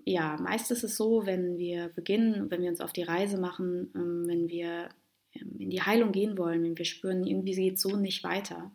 ja, 0.04 0.36
meist 0.40 0.70
ist 0.70 0.84
es 0.84 0.96
so, 0.96 1.26
wenn 1.26 1.58
wir 1.58 1.88
beginnen, 1.88 2.50
wenn 2.50 2.62
wir 2.62 2.70
uns 2.70 2.80
auf 2.80 2.92
die 2.92 3.02
Reise 3.02 3.38
machen, 3.38 3.92
ähm, 3.94 4.24
wenn 4.26 4.48
wir 4.48 4.88
in 5.58 5.70
die 5.70 5.82
Heilung 5.82 6.12
gehen 6.12 6.38
wollen, 6.38 6.62
wenn 6.62 6.78
wir 6.78 6.84
spüren, 6.84 7.26
irgendwie 7.26 7.54
geht 7.54 7.74
es 7.74 7.82
so 7.82 7.96
nicht 7.96 8.24
weiter, 8.24 8.70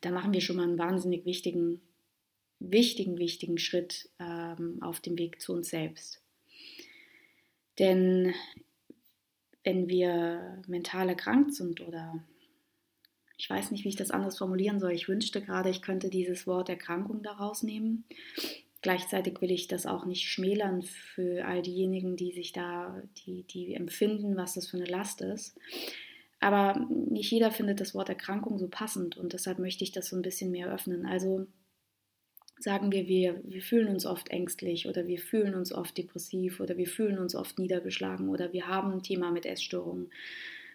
dann 0.00 0.14
machen 0.14 0.32
wir 0.32 0.40
schon 0.40 0.56
mal 0.56 0.64
einen 0.64 0.78
wahnsinnig 0.78 1.24
wichtigen, 1.24 1.80
wichtigen, 2.58 3.18
wichtigen 3.18 3.58
Schritt 3.58 4.10
ähm, 4.18 4.78
auf 4.82 5.00
dem 5.00 5.18
Weg 5.18 5.40
zu 5.40 5.52
uns 5.52 5.68
selbst. 5.68 6.20
Denn 7.78 8.34
wenn 9.64 9.88
wir 9.88 10.62
mental 10.66 11.08
erkrankt 11.08 11.54
sind 11.54 11.80
oder 11.80 12.22
ich 13.38 13.50
weiß 13.50 13.72
nicht, 13.72 13.84
wie 13.84 13.88
ich 13.88 13.96
das 13.96 14.12
anders 14.12 14.38
formulieren 14.38 14.78
soll. 14.78 14.92
Ich 14.92 15.08
wünschte 15.08 15.42
gerade, 15.42 15.68
ich 15.68 15.82
könnte 15.82 16.10
dieses 16.10 16.46
Wort 16.46 16.68
Erkrankung 16.68 17.22
daraus 17.24 17.64
nehmen. 17.64 18.04
Gleichzeitig 18.82 19.40
will 19.40 19.52
ich 19.52 19.68
das 19.68 19.86
auch 19.86 20.04
nicht 20.04 20.28
schmälern 20.28 20.82
für 20.82 21.46
all 21.46 21.62
diejenigen, 21.62 22.16
die 22.16 22.32
sich 22.32 22.52
da, 22.52 23.00
die, 23.24 23.44
die 23.44 23.74
empfinden, 23.74 24.36
was 24.36 24.54
das 24.54 24.68
für 24.68 24.76
eine 24.76 24.86
Last 24.86 25.20
ist. 25.20 25.56
Aber 26.40 26.84
nicht 26.90 27.30
jeder 27.30 27.52
findet 27.52 27.80
das 27.80 27.94
Wort 27.94 28.08
Erkrankung 28.08 28.58
so 28.58 28.66
passend 28.68 29.16
und 29.16 29.32
deshalb 29.32 29.60
möchte 29.60 29.84
ich 29.84 29.92
das 29.92 30.08
so 30.08 30.16
ein 30.16 30.22
bisschen 30.22 30.50
mehr 30.50 30.72
öffnen. 30.72 31.06
Also 31.06 31.46
sagen 32.58 32.90
wir, 32.90 33.06
wir, 33.06 33.40
wir 33.44 33.62
fühlen 33.62 33.86
uns 33.86 34.04
oft 34.04 34.30
ängstlich 34.30 34.88
oder 34.88 35.06
wir 35.06 35.18
fühlen 35.18 35.54
uns 35.54 35.72
oft 35.72 35.96
depressiv 35.96 36.58
oder 36.58 36.76
wir 36.76 36.88
fühlen 36.88 37.18
uns 37.18 37.36
oft 37.36 37.60
niedergeschlagen 37.60 38.28
oder 38.28 38.52
wir 38.52 38.66
haben 38.66 38.92
ein 38.92 39.04
Thema 39.04 39.30
mit 39.30 39.46
Essstörungen, 39.46 40.10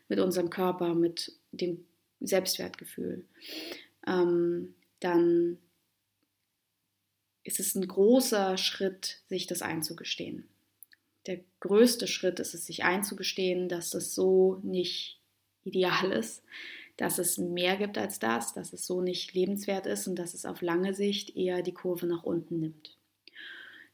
mit 0.08 0.22
unserem 0.22 0.50
Körper, 0.50 0.96
mit 0.96 1.34
dem 1.52 1.86
Selbstwertgefühl. 2.22 3.26
Ähm, 4.08 4.76
dann 5.02 5.58
ist 7.48 7.62
es 7.62 7.76
ein 7.76 7.88
großer 7.88 8.58
Schritt, 8.58 9.22
sich 9.28 9.48
das 9.48 9.62
einzugestehen. 9.62 10.48
Der 11.28 11.40
größte 11.62 12.06
Schritt 12.06 12.40
ist 12.40 12.54
es, 12.54 12.66
sich 12.66 12.84
einzugestehen, 12.84 13.70
dass 13.70 13.90
das 13.90 14.14
so 14.14 14.60
nicht 14.64 15.20
ideal 15.64 16.12
ist, 16.12 16.44
dass 16.98 17.20
es 17.20 17.38
mehr 17.38 17.78
gibt 17.78 17.98
als 17.98 18.20
das, 18.20 18.54
dass 18.54 18.74
es 18.74 18.86
so 18.86 19.02
nicht 19.02 19.34
lebenswert 19.34 19.86
ist 19.86 20.08
und 20.08 20.16
dass 20.18 20.34
es 20.34 20.46
auf 20.46 20.62
lange 20.62 20.94
Sicht 20.94 21.38
eher 21.38 21.62
die 21.62 21.74
Kurve 21.74 22.06
nach 22.06 22.24
unten 22.24 22.60
nimmt. 22.60 22.98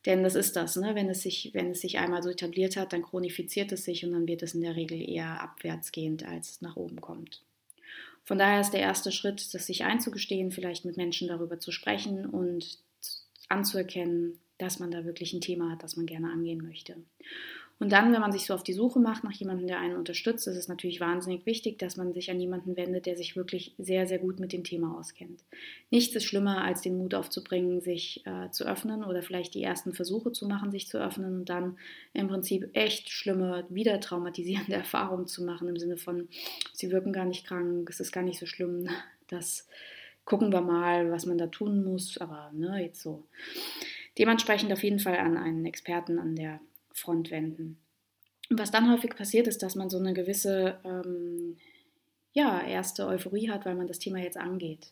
Denn 0.08 0.24
das 0.24 0.36
ist 0.36 0.56
das, 0.56 0.76
ne? 0.76 0.96
wenn, 0.96 1.10
es 1.10 1.22
sich, 1.22 1.52
wenn 1.54 1.72
es 1.72 1.82
sich 1.82 2.00
einmal 2.00 2.24
so 2.24 2.30
etabliert 2.30 2.76
hat, 2.76 2.92
dann 2.92 3.04
chronifiziert 3.04 3.72
es 3.72 3.86
sich 3.86 4.04
und 4.04 4.12
dann 4.14 4.28
wird 4.28 4.42
es 4.42 4.56
in 4.56 4.62
der 4.62 4.76
Regel 4.76 5.00
eher 5.00 5.42
abwärtsgehend, 5.42 6.26
als 6.26 6.50
es 6.50 6.62
nach 6.62 6.76
oben 6.76 7.00
kommt. 7.02 7.42
Von 8.26 8.40
daher 8.40 8.62
ist 8.62 8.72
der 8.72 8.82
erste 8.82 9.12
Schritt, 9.12 9.54
das 9.54 9.68
sich 9.68 9.84
einzugestehen, 9.84 10.52
vielleicht 10.52 10.86
mit 10.86 10.98
Menschen 10.98 11.28
darüber 11.28 11.60
zu 11.60 11.72
sprechen 11.72 12.26
und 12.26 12.80
anzuerkennen, 13.54 14.40
dass 14.58 14.80
man 14.80 14.92
da 14.92 15.06
wirklich 15.06 15.34
ein 15.34 15.42
Thema 15.42 15.72
hat, 15.72 15.84
das 15.84 15.96
man 15.96 16.06
gerne 16.06 16.32
angehen 16.32 16.66
möchte. 16.66 16.96
Und 17.80 17.92
dann, 17.92 18.14
wenn 18.14 18.22
man 18.22 18.32
sich 18.32 18.46
so 18.46 18.54
auf 18.54 18.64
die 18.64 18.72
Suche 18.72 19.00
macht 19.00 19.24
nach 19.24 19.34
jemandem, 19.34 19.68
der 19.68 19.80
einen 19.80 19.98
unterstützt, 19.98 20.48
ist 20.48 20.56
es 20.56 20.68
natürlich 20.68 21.02
wahnsinnig 21.02 21.46
wichtig, 21.46 21.80
dass 21.80 21.98
man 21.98 22.14
sich 22.14 22.32
an 22.32 22.40
jemanden 22.40 22.78
wendet, 22.78 23.06
der 23.06 23.18
sich 23.18 23.36
wirklich 23.36 23.74
sehr, 23.78 24.08
sehr 24.08 24.20
gut 24.20 24.40
mit 24.40 24.54
dem 24.54 24.64
Thema 24.64 24.98
auskennt. 24.98 25.44
Nichts 25.90 26.16
ist 26.16 26.24
schlimmer, 26.24 26.64
als 26.64 26.82
den 26.82 26.98
Mut 26.98 27.14
aufzubringen, 27.14 27.82
sich 27.82 28.26
äh, 28.26 28.50
zu 28.52 28.66
öffnen 28.66 29.04
oder 29.04 29.22
vielleicht 29.22 29.54
die 29.54 29.64
ersten 29.64 29.92
Versuche 29.92 30.32
zu 30.32 30.48
machen, 30.48 30.72
sich 30.72 30.88
zu 30.88 30.98
öffnen 30.98 31.40
und 31.40 31.50
dann 31.50 31.78
im 32.14 32.30
Prinzip 32.30 32.70
echt 32.74 33.10
schlimme, 33.10 33.66
wieder 33.70 34.00
traumatisierende 34.00 34.74
Erfahrungen 34.76 35.28
zu 35.28 35.44
machen, 35.44 35.68
im 35.68 35.78
Sinne 35.78 35.98
von, 35.98 36.30
sie 36.72 36.92
wirken 36.92 37.12
gar 37.12 37.26
nicht 37.26 37.46
krank, 37.46 37.90
es 37.90 38.00
ist 38.00 38.14
gar 38.14 38.24
nicht 38.24 38.40
so 38.40 38.46
schlimm, 38.46 38.88
das 39.28 39.68
gucken 40.26 40.52
wir 40.52 40.62
mal, 40.62 41.12
was 41.12 41.26
man 41.26 41.38
da 41.38 41.48
tun 41.48 41.84
muss, 41.84 42.18
aber 42.18 42.52
ne, 42.54 42.84
jetzt 42.84 43.02
so. 43.02 43.24
Dementsprechend 44.18 44.72
auf 44.72 44.84
jeden 44.84 45.00
Fall 45.00 45.18
an 45.18 45.38
einen 45.38 45.66
Experten 45.66 46.20
an 46.20 46.36
der 46.36 46.60
Front 46.92 47.32
wenden. 47.32 47.78
Was 48.50 48.72
dann 48.72 48.92
häufig 48.92 49.16
passiert, 49.16 49.48
ist, 49.48 49.64
dass 49.64 49.76
man 49.76 49.90
so 49.90 49.98
eine 49.98 50.14
gewisse 50.14 50.80
ähm, 50.84 51.58
ja, 52.34 52.62
erste 52.62 53.08
Euphorie 53.08 53.50
hat, 53.50 53.66
weil 53.66 53.76
man 53.76 53.88
das 53.88 54.00
Thema 54.00 54.20
jetzt 54.20 54.38
angeht. 54.38 54.92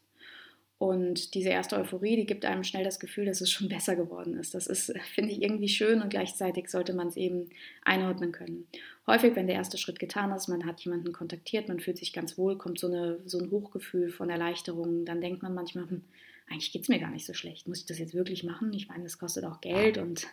Und 0.82 1.36
diese 1.36 1.50
erste 1.50 1.78
Euphorie, 1.78 2.16
die 2.16 2.26
gibt 2.26 2.44
einem 2.44 2.64
schnell 2.64 2.84
das 2.84 3.00
Gefühl, 3.00 3.26
dass 3.26 3.40
es 3.40 3.52
schon 3.52 3.70
besser 3.70 3.96
geworden 3.96 4.36
ist. 4.40 4.56
Das 4.56 4.66
ist, 4.66 4.92
finde 5.14 5.32
ich, 5.32 5.44
irgendwie 5.44 5.70
schön 5.70 6.02
und 6.02 6.10
gleichzeitig 6.10 6.70
sollte 6.70 6.94
man 6.94 7.10
es 7.10 7.18
eben 7.18 7.52
einordnen 7.86 8.32
können. 8.32 8.66
Häufig, 9.06 9.36
wenn 9.36 9.46
der 9.46 9.58
erste 9.58 9.78
Schritt 9.78 10.00
getan 10.00 10.32
ist, 10.32 10.48
man 10.48 10.66
hat 10.66 10.82
jemanden 10.82 11.14
kontaktiert, 11.14 11.68
man 11.68 11.80
fühlt 11.80 12.00
sich 12.00 12.14
ganz 12.14 12.36
wohl, 12.36 12.58
kommt 12.58 12.80
so, 12.80 12.88
eine, 12.88 13.20
so 13.28 13.38
ein 13.38 13.52
Hochgefühl 13.52 14.10
von 14.10 14.32
Erleichterung, 14.32 15.06
dann 15.06 15.22
denkt 15.22 15.44
man 15.44 15.54
manchmal, 15.54 15.88
hm, 15.88 16.02
eigentlich 16.50 16.72
geht 16.72 16.82
es 16.82 16.90
mir 16.90 17.00
gar 17.00 17.12
nicht 17.12 17.28
so 17.28 17.36
schlecht. 17.36 17.68
Muss 17.68 17.82
ich 17.82 17.86
das 17.86 18.00
jetzt 18.00 18.16
wirklich 18.16 18.44
machen? 18.44 18.74
Ich 18.74 18.88
meine, 18.88 19.04
das 19.04 19.20
kostet 19.20 19.46
auch 19.46 19.62
Geld 19.62 20.00
und 20.00 20.26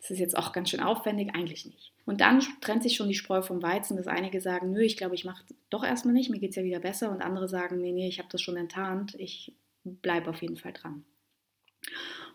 das 0.00 0.12
ist 0.12 0.20
jetzt 0.20 0.38
auch 0.38 0.52
ganz 0.52 0.70
schön 0.70 0.80
aufwendig. 0.80 1.34
Eigentlich 1.34 1.66
nicht. 1.66 1.90
Und 2.06 2.20
dann 2.20 2.40
trennt 2.60 2.84
sich 2.84 2.94
schon 2.94 3.08
die 3.08 3.14
Spreu 3.14 3.42
vom 3.42 3.64
Weizen, 3.64 3.96
dass 3.96 4.06
einige 4.06 4.40
sagen, 4.40 4.70
nö, 4.70 4.80
ich 4.80 4.96
glaube, 4.96 5.16
ich 5.16 5.24
mache 5.24 5.42
doch 5.70 5.84
erstmal 5.84 6.14
nicht, 6.14 6.30
mir 6.30 6.38
geht 6.38 6.50
es 6.50 6.56
ja 6.56 6.62
wieder 6.62 6.78
besser. 6.78 7.10
Und 7.10 7.20
andere 7.20 7.48
sagen, 7.48 7.80
nee, 7.80 7.90
nee, 7.90 8.06
ich 8.06 8.20
habe 8.20 8.28
das 8.30 8.40
schon 8.40 8.56
enttarnt, 8.56 9.16
ich 9.18 9.52
bleib 9.96 10.28
auf 10.28 10.42
jeden 10.42 10.56
Fall 10.56 10.72
dran. 10.72 11.04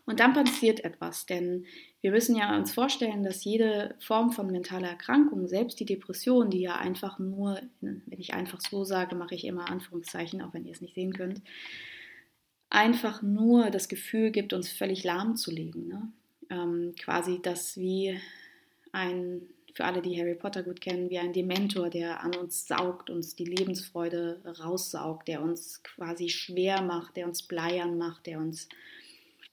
Und 0.06 0.20
dann 0.20 0.34
passiert 0.34 0.84
etwas, 0.84 1.26
denn 1.26 1.66
wir 2.02 2.12
müssen 2.12 2.36
ja 2.36 2.58
uns 2.58 2.74
vorstellen, 2.74 3.24
dass 3.24 3.46
jede 3.46 3.96
Form 4.00 4.32
von 4.32 4.48
mentaler 4.48 4.90
Erkrankung, 4.90 5.48
selbst 5.48 5.80
die 5.80 5.86
Depression, 5.86 6.50
die 6.50 6.60
ja 6.60 6.76
einfach 6.76 7.20
nur, 7.20 7.62
wenn 7.80 8.20
ich 8.20 8.34
einfach 8.34 8.60
so 8.60 8.84
sage, 8.84 9.16
mache 9.16 9.36
ich 9.36 9.46
immer 9.46 9.70
Anführungszeichen, 9.70 10.42
auch 10.42 10.54
wenn 10.54 10.66
ihr 10.66 10.74
es 10.74 10.82
nicht 10.82 10.96
sehen 10.96 11.14
könnt, 11.14 11.42
einfach 12.70 13.22
nur 13.22 13.70
das 13.70 13.88
Gefühl 13.88 14.32
gibt, 14.32 14.52
uns 14.52 14.70
völlig 14.70 15.06
lahmzulegen. 15.06 15.88
Ne? 15.88 16.12
Ähm, 16.50 16.96
quasi 17.00 17.40
das 17.42 17.78
wie 17.78 18.20
ein, 18.92 19.44
für 19.74 19.86
alle, 19.86 20.02
die 20.02 20.20
Harry 20.20 20.36
Potter 20.36 20.62
gut 20.62 20.82
kennen, 20.82 21.10
wie 21.10 21.18
ein 21.18 21.34
Dementor, 21.34 21.90
der 21.90 22.22
an 22.22 22.36
uns 22.36 22.68
saugt, 22.68 23.10
uns 23.10 23.36
die 23.36 23.46
Lebensfreude 23.46 24.42
raussaugt, 24.60 25.28
der 25.28 25.42
uns 25.42 25.82
quasi 25.84 26.30
schwer 26.30 26.82
macht, 26.82 27.18
der 27.18 27.28
uns 27.28 27.44
bleiern 27.44 27.98
macht, 27.98 28.28
der 28.28 28.40
uns 28.40 28.70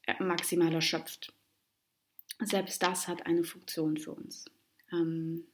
äh, 0.06 0.22
maximal 0.22 0.72
erschöpft. 0.72 1.32
Selbst 2.38 2.82
das 2.82 3.08
hat 3.08 3.26
eine 3.26 3.44
Funktion 3.44 3.96
für 3.96 4.12
uns. 4.12 4.44
Ähm, 4.92 5.44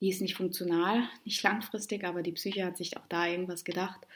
die 0.00 0.10
ist 0.10 0.20
nicht 0.20 0.34
funktional, 0.34 1.08
nicht 1.24 1.42
langfristig, 1.42 2.04
aber 2.04 2.22
die 2.22 2.32
Psyche 2.32 2.64
hat 2.64 2.76
sich 2.76 2.96
auch 2.96 3.06
da 3.08 3.26
irgendwas 3.26 3.64
gedacht. 3.64 4.06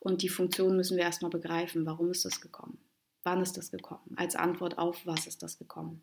Und 0.00 0.22
die 0.22 0.28
Funktion 0.28 0.76
müssen 0.76 0.96
wir 0.96 1.04
erstmal 1.04 1.30
begreifen. 1.30 1.86
Warum 1.86 2.10
ist 2.10 2.24
das 2.24 2.40
gekommen? 2.40 2.78
Wann 3.22 3.42
ist 3.42 3.56
das 3.56 3.70
gekommen? 3.70 4.14
Als 4.16 4.36
Antwort 4.36 4.78
auf 4.78 5.06
was 5.06 5.26
ist 5.26 5.42
das 5.42 5.58
gekommen? 5.58 6.02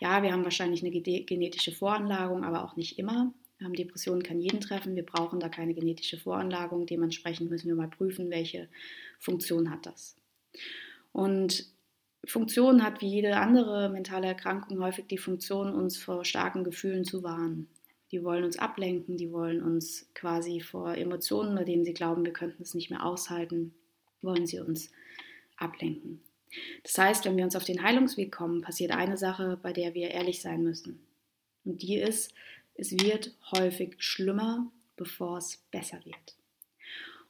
Ja, 0.00 0.22
wir 0.22 0.32
haben 0.32 0.44
wahrscheinlich 0.44 0.82
eine 0.82 0.90
genetische 0.90 1.72
Voranlagung, 1.72 2.44
aber 2.44 2.64
auch 2.64 2.76
nicht 2.76 2.98
immer. 2.98 3.32
Ähm, 3.60 3.74
Depressionen 3.74 4.22
kann 4.22 4.40
jeden 4.40 4.60
treffen. 4.60 4.96
Wir 4.96 5.06
brauchen 5.06 5.40
da 5.40 5.48
keine 5.48 5.74
genetische 5.74 6.18
Voranlagung. 6.18 6.86
Dementsprechend 6.86 7.50
müssen 7.50 7.68
wir 7.68 7.74
mal 7.74 7.88
prüfen, 7.88 8.30
welche 8.30 8.68
Funktion 9.18 9.70
hat 9.70 9.86
das. 9.86 10.16
Und 11.12 11.66
Funktion 12.24 12.82
hat 12.82 13.00
wie 13.00 13.08
jede 13.08 13.36
andere 13.36 13.88
mentale 13.88 14.26
Erkrankung 14.26 14.80
häufig 14.80 15.06
die 15.06 15.18
Funktion, 15.18 15.72
uns 15.72 15.96
vor 15.96 16.24
starken 16.24 16.64
Gefühlen 16.64 17.04
zu 17.04 17.22
warnen. 17.22 17.68
Die 18.10 18.24
wollen 18.24 18.44
uns 18.44 18.58
ablenken, 18.58 19.16
die 19.16 19.32
wollen 19.32 19.62
uns 19.62 20.08
quasi 20.14 20.60
vor 20.60 20.94
Emotionen, 20.96 21.54
bei 21.54 21.64
denen 21.64 21.84
sie 21.84 21.94
glauben, 21.94 22.24
wir 22.24 22.32
könnten 22.32 22.62
es 22.62 22.74
nicht 22.74 22.90
mehr 22.90 23.04
aushalten, 23.04 23.74
wollen 24.22 24.46
sie 24.46 24.60
uns 24.60 24.90
ablenken. 25.56 26.22
Das 26.82 26.96
heißt, 26.96 27.24
wenn 27.24 27.36
wir 27.36 27.44
uns 27.44 27.56
auf 27.56 27.64
den 27.64 27.82
Heilungsweg 27.82 28.32
kommen, 28.32 28.62
passiert 28.62 28.92
eine 28.92 29.16
Sache, 29.16 29.58
bei 29.62 29.72
der 29.72 29.94
wir 29.94 30.10
ehrlich 30.10 30.40
sein 30.40 30.62
müssen. 30.62 31.00
Und 31.64 31.82
die 31.82 31.96
ist, 31.96 32.32
es 32.74 32.92
wird 32.92 33.34
häufig 33.52 33.96
schlimmer, 33.98 34.70
bevor 34.96 35.38
es 35.38 35.58
besser 35.70 36.04
wird. 36.04 36.36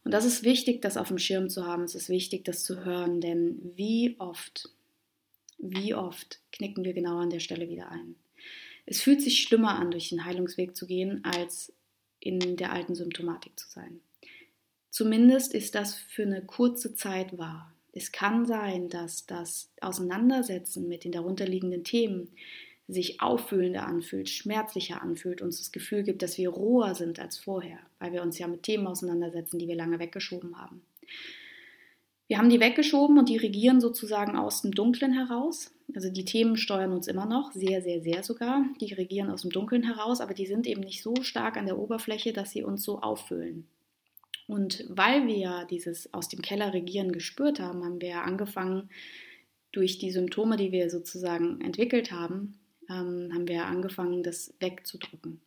Und 0.05 0.13
das 0.13 0.25
ist 0.25 0.45
wichtig, 0.45 0.81
das 0.81 0.97
auf 0.97 1.09
dem 1.09 1.19
Schirm 1.19 1.51
zu 1.51 1.67
haben. 1.67 1.83
Es 1.83 1.95
ist 1.95 2.09
wichtig, 2.09 2.45
das 2.45 2.63
zu 2.65 2.85
hören, 2.85 3.21
denn 3.21 3.59
wie 3.77 4.17
oft 4.19 4.71
wie 5.59 5.95
oft 5.95 6.41
knicken 6.53 6.85
wir 6.85 6.95
genau 6.95 7.19
an 7.19 7.31
der 7.31 7.41
Stelle 7.41 7.69
wieder 7.69 7.91
ein? 7.91 8.15
Es 8.87 9.01
fühlt 9.01 9.21
sich 9.21 9.43
schlimmer 9.43 9.79
an, 9.79 9.91
durch 9.91 10.09
den 10.09 10.25
Heilungsweg 10.25 10.75
zu 10.77 10.87
gehen, 10.87 11.25
als 11.25 11.73
in 12.21 12.57
der 12.57 12.73
alten 12.73 12.95
Symptomatik 12.95 13.59
zu 13.59 13.69
sein. 13.69 14.01
Zumindest 14.91 15.53
ist 15.53 15.75
das 15.75 15.95
für 15.95 16.23
eine 16.23 16.45
kurze 16.45 16.95
Zeit 16.95 17.37
wahr. 17.37 17.75
Es 17.99 18.13
kann 18.13 18.47
sein, 18.47 18.89
dass 18.89 19.27
das 19.27 19.73
Auseinandersetzen 19.81 20.87
mit 20.87 21.03
den 21.03 21.11
darunterliegenden 21.11 21.83
Themen 21.83 22.29
sich 22.87 23.21
auffühlender 23.21 23.89
anfühlt, 23.89 24.29
schmerzlicher 24.29 25.03
anfühlt, 25.03 25.43
uns 25.43 25.59
das 25.59 25.73
Gefühl 25.73 26.05
gibt, 26.05 26.23
dass 26.23 26.39
wir 26.39 26.49
roher 26.49 26.95
sind 26.95 27.19
als 27.19 27.39
vorher, 27.39 27.81
weil 27.99 28.13
wir 28.13 28.23
uns 28.23 28.39
ja 28.39 28.47
mit 28.47 28.63
Themen 28.63 28.87
auseinandersetzen, 28.87 29.59
die 29.59 29.67
wir 29.67 29.75
lange 29.75 29.99
weggeschoben 29.99 30.57
haben. 30.61 30.83
Wir 32.29 32.39
haben 32.39 32.51
die 32.51 32.61
weggeschoben 32.61 33.19
und 33.19 33.29
die 33.29 33.37
regieren 33.37 33.81
sozusagen 33.81 34.37
aus 34.37 34.63
dem 34.63 34.71
Dunklen 34.71 35.13
heraus. 35.13 35.75
Also 35.93 36.09
die 36.09 36.25
Themen 36.25 36.57
steuern 36.57 36.93
uns 36.93 37.09
immer 37.09 37.27
noch, 37.27 37.51
sehr, 37.51 37.83
sehr, 37.83 38.01
sehr 38.01 38.23
sogar. 38.23 38.65
Die 38.81 38.95
regieren 38.95 39.29
aus 39.29 39.43
dem 39.43 39.51
Dunkeln 39.51 39.83
heraus, 39.83 40.21
aber 40.21 40.35
die 40.35 40.47
sind 40.47 40.69
eben 40.69 40.83
nicht 40.83 41.03
so 41.03 41.17
stark 41.23 41.57
an 41.57 41.67
der 41.67 41.79
Oberfläche, 41.79 42.33
dass 42.33 42.53
sie 42.53 42.63
uns 42.63 42.85
so 42.85 43.01
auffüllen. 43.01 43.67
Und 44.49 44.87
weil 44.89 45.27
wir 45.27 45.37
ja 45.37 45.65
dieses 45.67 46.13
aus 46.15 46.29
dem 46.29 46.41
Keller 46.41 46.73
regieren 46.73 47.13
gespürt 47.13 47.61
haben, 47.61 47.85
haben 47.85 48.01
wir 48.01 48.09
ja 48.09 48.23
angefangen, 48.23 48.89
durch 49.73 49.99
die 49.99 50.11
Symptome, 50.11 50.57
die 50.57 50.73
wir 50.73 50.89
sozusagen 50.89 51.61
entwickelt 51.61 52.11
haben, 52.11 52.59
ähm, 52.89 53.31
haben 53.33 53.47
wir 53.47 53.67
angefangen, 53.67 54.23
das 54.23 54.55
wegzudrücken. 54.59 55.43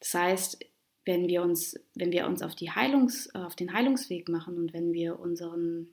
Das 0.00 0.14
heißt, 0.14 0.64
wenn 1.04 1.28
wir 1.28 1.42
uns, 1.42 1.78
wenn 1.94 2.10
wir 2.10 2.26
uns 2.26 2.40
auf, 2.40 2.54
die 2.54 2.70
Heilungs, 2.70 3.32
auf 3.34 3.54
den 3.54 3.74
Heilungsweg 3.74 4.30
machen 4.30 4.56
und 4.56 4.72
wenn 4.72 4.94
wir 4.94 5.20
unseren 5.20 5.88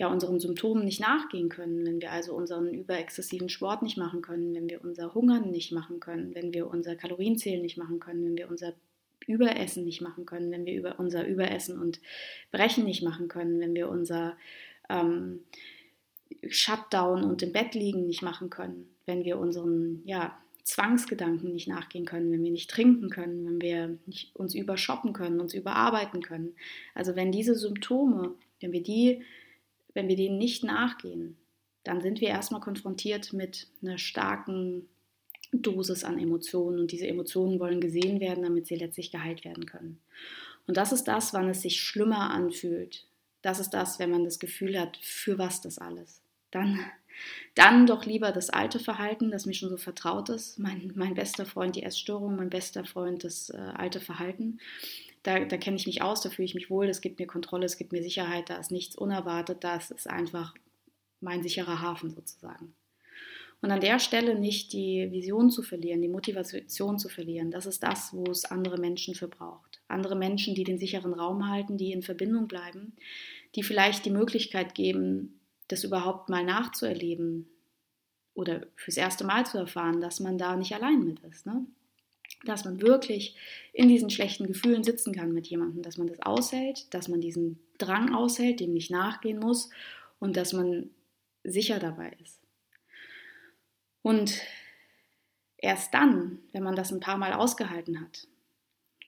ja, 0.00 0.08
unseren 0.08 0.40
Symptomen 0.40 0.84
nicht 0.84 0.98
nachgehen 0.98 1.48
können, 1.48 1.86
wenn 1.86 2.00
wir 2.00 2.10
also 2.10 2.34
unseren 2.34 2.74
überexzessiven 2.74 3.48
Sport 3.48 3.82
nicht 3.82 3.96
machen 3.96 4.22
können, 4.22 4.52
wenn 4.52 4.68
wir 4.68 4.82
unser 4.82 5.14
Hungern 5.14 5.52
nicht 5.52 5.70
machen 5.70 6.00
können, 6.00 6.34
wenn 6.34 6.52
wir 6.52 6.66
unser 6.66 6.96
Kalorienzählen 6.96 7.62
nicht 7.62 7.78
machen 7.78 8.00
können, 8.00 8.24
wenn 8.24 8.36
wir 8.36 8.50
unser 8.50 8.74
Überessen 9.26 9.84
nicht 9.84 10.00
machen 10.00 10.26
können, 10.26 10.50
wenn 10.50 10.66
wir 10.66 10.74
über 10.74 10.98
unser 10.98 11.26
Überessen 11.26 11.78
und 11.78 12.00
Brechen 12.50 12.84
nicht 12.84 13.02
machen 13.02 13.28
können, 13.28 13.60
wenn 13.60 13.74
wir 13.74 13.88
unser 13.88 14.36
ähm, 14.88 15.40
Shutdown 16.48 17.24
und 17.24 17.42
im 17.42 17.52
Bett 17.52 17.74
liegen 17.74 18.06
nicht 18.06 18.22
machen 18.22 18.50
können, 18.50 18.88
wenn 19.06 19.24
wir 19.24 19.38
unseren 19.38 20.02
ja, 20.04 20.36
Zwangsgedanken 20.62 21.52
nicht 21.52 21.68
nachgehen 21.68 22.04
können, 22.04 22.32
wenn 22.32 22.42
wir 22.42 22.50
nicht 22.50 22.70
trinken 22.70 23.10
können, 23.10 23.44
wenn 23.46 23.60
wir 23.60 23.98
nicht 24.06 24.34
uns 24.36 24.54
übershoppen 24.54 25.12
können, 25.12 25.40
uns 25.40 25.54
überarbeiten 25.54 26.22
können. 26.22 26.54
Also 26.94 27.16
wenn 27.16 27.32
diese 27.32 27.54
Symptome, 27.54 28.34
wenn 28.60 28.72
wir 28.72 28.82
die 28.82 29.22
wenn 29.94 30.08
wir 30.08 30.16
denen 30.16 30.38
nicht 30.38 30.64
nachgehen, 30.64 31.38
dann 31.84 32.00
sind 32.00 32.20
wir 32.20 32.28
erstmal 32.28 32.60
konfrontiert 32.60 33.32
mit 33.32 33.68
einer 33.82 33.98
starken 33.98 34.88
Dosis 35.52 36.04
an 36.04 36.18
Emotionen 36.18 36.80
und 36.80 36.92
diese 36.92 37.06
Emotionen 37.06 37.60
wollen 37.60 37.80
gesehen 37.80 38.20
werden, 38.20 38.44
damit 38.44 38.66
sie 38.66 38.76
letztlich 38.76 39.10
geheilt 39.10 39.44
werden 39.44 39.66
können. 39.66 40.00
Und 40.66 40.76
das 40.76 40.92
ist 40.92 41.04
das, 41.04 41.32
wann 41.34 41.48
es 41.48 41.62
sich 41.62 41.80
schlimmer 41.80 42.30
anfühlt. 42.30 43.06
Das 43.42 43.60
ist 43.60 43.70
das, 43.70 43.98
wenn 43.98 44.10
man 44.10 44.24
das 44.24 44.38
Gefühl 44.38 44.80
hat, 44.80 44.96
für 44.96 45.38
was 45.38 45.60
das 45.60 45.78
alles. 45.78 46.22
Dann, 46.50 46.80
dann 47.54 47.86
doch 47.86 48.06
lieber 48.06 48.32
das 48.32 48.48
alte 48.48 48.78
Verhalten, 48.78 49.30
das 49.30 49.44
mir 49.44 49.54
schon 49.54 49.68
so 49.68 49.76
vertraut 49.76 50.30
ist. 50.30 50.58
Mein, 50.58 50.92
mein 50.94 51.14
bester 51.14 51.44
Freund 51.44 51.76
die 51.76 51.82
Essstörung, 51.82 52.36
mein 52.36 52.50
bester 52.50 52.84
Freund 52.84 53.24
das 53.24 53.50
äh, 53.50 53.56
alte 53.56 54.00
Verhalten 54.00 54.58
da, 55.24 55.40
da 55.40 55.56
kenne 55.56 55.76
ich 55.76 55.86
mich 55.86 56.02
aus, 56.02 56.20
da 56.20 56.30
fühle 56.30 56.46
ich 56.46 56.54
mich 56.54 56.70
wohl, 56.70 56.86
es 56.86 57.00
gibt 57.00 57.18
mir 57.18 57.26
Kontrolle, 57.26 57.64
es 57.64 57.78
gibt 57.78 57.92
mir 57.92 58.02
Sicherheit, 58.02 58.50
da 58.50 58.56
ist 58.56 58.70
nichts 58.70 58.94
unerwartet, 58.94 59.64
das 59.64 59.90
ist 59.90 60.08
einfach 60.08 60.54
mein 61.20 61.42
sicherer 61.42 61.80
Hafen 61.80 62.10
sozusagen. 62.10 62.74
Und 63.64 63.70
an 63.70 63.80
der 63.80 63.98
Stelle 63.98 64.38
nicht 64.38 64.74
die 64.74 65.10
Vision 65.10 65.48
zu 65.48 65.62
verlieren, 65.62 66.02
die 66.02 66.08
Motivation 66.08 66.98
zu 66.98 67.08
verlieren, 67.08 67.50
das 67.50 67.64
ist 67.64 67.82
das, 67.82 68.10
wo 68.12 68.30
es 68.30 68.44
andere 68.44 68.76
Menschen 68.76 69.14
für 69.14 69.26
braucht. 69.26 69.80
Andere 69.88 70.16
Menschen, 70.16 70.54
die 70.54 70.64
den 70.64 70.76
sicheren 70.76 71.14
Raum 71.14 71.48
halten, 71.48 71.78
die 71.78 71.90
in 71.90 72.02
Verbindung 72.02 72.46
bleiben, 72.46 72.92
die 73.54 73.62
vielleicht 73.62 74.04
die 74.04 74.10
Möglichkeit 74.10 74.74
geben, 74.74 75.40
das 75.68 75.82
überhaupt 75.82 76.28
mal 76.28 76.44
nachzuerleben 76.44 77.48
oder 78.34 78.66
fürs 78.76 78.98
erste 78.98 79.24
Mal 79.24 79.46
zu 79.46 79.56
erfahren, 79.56 80.02
dass 80.02 80.20
man 80.20 80.36
da 80.36 80.56
nicht 80.56 80.74
allein 80.74 81.02
mit 81.02 81.20
ist. 81.20 81.46
Ne? 81.46 81.64
dass 82.44 82.66
man 82.66 82.82
wirklich 82.82 83.34
in 83.72 83.88
diesen 83.88 84.10
schlechten 84.10 84.46
Gefühlen 84.46 84.84
sitzen 84.84 85.14
kann 85.14 85.32
mit 85.32 85.46
jemandem, 85.46 85.80
dass 85.80 85.96
man 85.96 86.08
das 86.08 86.20
aushält, 86.20 86.92
dass 86.92 87.08
man 87.08 87.22
diesen 87.22 87.60
Drang 87.78 88.14
aushält, 88.14 88.60
dem 88.60 88.74
nicht 88.74 88.90
nachgehen 88.90 89.38
muss 89.38 89.70
und 90.18 90.36
dass 90.36 90.52
man 90.52 90.90
sicher 91.44 91.78
dabei 91.78 92.14
ist. 92.22 92.43
Und 94.04 94.42
erst 95.56 95.94
dann, 95.94 96.40
wenn 96.52 96.62
man 96.62 96.76
das 96.76 96.92
ein 96.92 97.00
paar 97.00 97.16
Mal 97.16 97.32
ausgehalten 97.32 98.02
hat, 98.02 98.28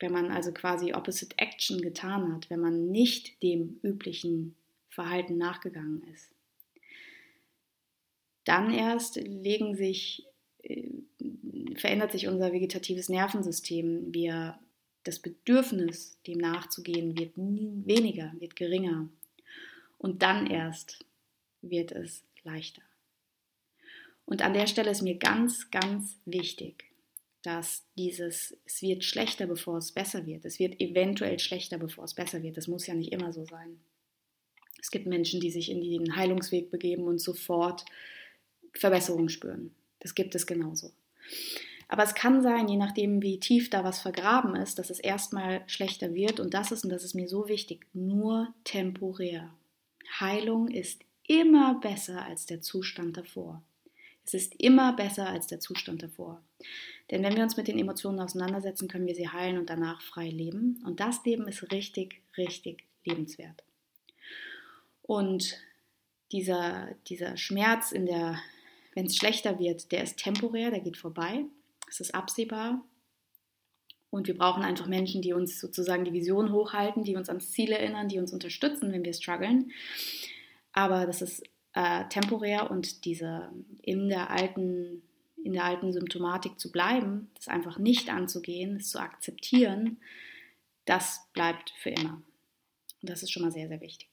wenn 0.01 0.11
man 0.11 0.31
also 0.31 0.53
quasi 0.53 0.95
Opposite 0.95 1.37
Action 1.37 1.83
getan 1.83 2.33
hat, 2.33 2.49
wenn 2.49 2.61
man 2.61 2.91
nicht 2.91 3.43
dem 3.43 3.79
üblichen 3.83 4.57
Verhalten 4.89 5.37
nachgegangen 5.37 6.03
ist, 6.15 6.31
dann 8.45 8.73
erst 8.73 9.17
legen 9.17 9.77
sich 9.77 10.25
äh, 10.63 10.89
verändert 11.75 12.13
sich 12.13 12.27
unser 12.27 12.55
vegetatives 12.55 13.11
Nervensystem. 13.11 14.15
Wir, 14.15 14.59
das 15.05 15.19
Bedürfnis, 15.19 16.17
dem 16.27 16.39
nachzugehen, 16.39 17.19
wird 17.19 17.33
weniger, 17.37 18.33
wird 18.39 18.57
geringer. 18.57 19.11
Und 19.99 20.23
dann 20.23 20.47
erst 20.47 21.05
wird 21.61 21.93
es 21.93 22.23
leichter. 22.45 22.86
Und 24.27 24.43
an 24.43 24.55
der 24.55 24.67
Stelle 24.67 24.91
ist 24.91 25.03
mir 25.03 25.17
ganz, 25.17 25.71
ganz 25.71 26.19
wichtig, 26.25 26.85
dass 27.43 27.85
dieses, 27.97 28.57
es 28.65 28.83
wird 28.83 29.05
schlechter, 29.05 29.47
bevor 29.47 29.79
es 29.79 29.93
besser 29.93 30.27
wird. 30.27 30.45
Es 30.45 30.59
wird 30.59 30.81
eventuell 30.81 31.39
schlechter, 31.39 31.79
bevor 31.79 32.05
es 32.05 32.15
besser 32.15 32.43
wird. 32.43 32.57
Das 32.57 32.67
muss 32.67 32.87
ja 32.89 32.95
nicht 32.95 33.13
immer 33.13 33.33
so 33.33 33.45
sein. 33.45 33.79
Es 34.81 34.91
gibt 34.91 35.07
Menschen, 35.07 35.41
die 35.41 35.51
sich 35.51 35.71
in 35.71 35.81
den 35.81 36.17
Heilungsweg 36.17 36.71
begeben 36.71 37.05
und 37.05 37.21
sofort 37.21 37.85
Verbesserungen 38.73 39.29
spüren. 39.29 39.75
Das 40.01 40.15
gibt 40.15 40.35
es 40.35 40.47
genauso. 40.47 40.93
Aber 41.89 42.03
es 42.03 42.15
kann 42.15 42.43
sein, 42.43 42.69
je 42.69 42.77
nachdem, 42.77 43.23
wie 43.23 43.39
tief 43.39 43.71
da 43.71 43.85
was 43.85 44.01
vergraben 44.01 44.57
ist, 44.57 44.79
dass 44.79 44.91
es 44.91 44.99
erstmal 44.99 45.63
schlechter 45.69 46.15
wird. 46.15 46.41
Und 46.41 46.53
das 46.53 46.73
ist, 46.73 46.85
und 46.85 46.91
das 46.91 47.05
ist 47.05 47.15
mir 47.15 47.29
so 47.29 47.49
wichtig, 47.49 47.87
nur 47.93 48.53
temporär. 48.65 49.55
Heilung 50.19 50.69
ist 50.69 51.03
immer 51.29 51.79
besser 51.81 52.25
als 52.25 52.47
der 52.47 52.61
Zustand 52.61 53.17
davor. 53.17 53.63
Es 54.27 54.35
ist 54.35 54.55
immer 54.61 54.95
besser 54.95 55.29
als 55.29 55.47
der 55.47 55.61
Zustand 55.61 56.03
davor. 56.03 56.43
Denn 57.11 57.23
wenn 57.23 57.37
wir 57.37 57.45
uns 57.45 57.57
mit 57.57 57.69
den 57.69 57.79
Emotionen 57.79 58.19
auseinandersetzen, 58.19 58.89
können 58.89 59.07
wir 59.07 59.15
sie 59.15 59.29
heilen 59.29 59.59
und 59.59 59.71
danach 59.71 60.03
frei 60.03 60.29
leben. 60.29 60.83
Und 60.85 60.99
das 60.99 61.25
Leben 61.25 61.47
ist 61.47 61.71
richtig, 61.71 62.21
richtig 62.37 62.85
lebenswert. 63.05 63.63
Und 65.03 65.59
dieser, 66.33 66.89
dieser 67.07 67.37
Schmerz 67.37 67.93
wenn 68.95 69.07
es 69.07 69.17
schlechter 69.17 69.59
wird, 69.61 69.93
der 69.93 70.03
ist 70.03 70.19
temporär, 70.19 70.71
der 70.71 70.81
geht 70.81 70.97
vorbei. 70.97 71.45
Es 71.89 72.01
ist 72.01 72.15
absehbar. 72.15 72.83
Und 74.11 74.27
wir 74.27 74.37
brauchen 74.37 74.63
einfach 74.63 74.87
Menschen, 74.87 75.23
die 75.23 75.35
uns 75.35 75.61
sozusagen 75.61 76.05
die 76.05 76.13
Vision 76.13 76.51
hochhalten, 76.51 77.05
die 77.05 77.15
uns 77.15 77.29
ans 77.29 77.51
Ziel 77.53 77.71
erinnern, 77.71 78.09
die 78.09 78.19
uns 78.19 78.33
unterstützen, 78.33 78.91
wenn 78.93 79.05
wir 79.05 79.13
strugglen. 79.13 79.71
Aber 80.73 81.07
das 81.07 81.23
ist 81.23 81.45
äh, 81.77 82.09
temporär 82.09 82.71
und 82.71 83.05
diese 83.05 83.51
in 83.83 84.09
der 84.09 84.31
alten 84.31 85.03
in 85.45 85.53
der 85.53 85.65
alten 85.65 85.93
Symptomatik 85.93 86.59
zu 86.59 86.73
bleiben, 86.73 87.31
das 87.37 87.47
einfach 87.47 87.79
nicht 87.79 88.13
anzugehen, 88.13 88.77
es 88.77 88.91
zu 88.91 88.99
akzeptieren, 88.99 89.99
das 90.85 91.29
bleibt 91.35 91.71
für 91.79 91.91
immer. 91.91 92.21
Und 93.01 93.11
das 93.11 93.23
ist 93.23 93.31
schon 93.31 93.45
mal 93.45 93.53
sehr, 93.53 93.69
sehr 93.69 93.81
wichtig. 93.81 94.09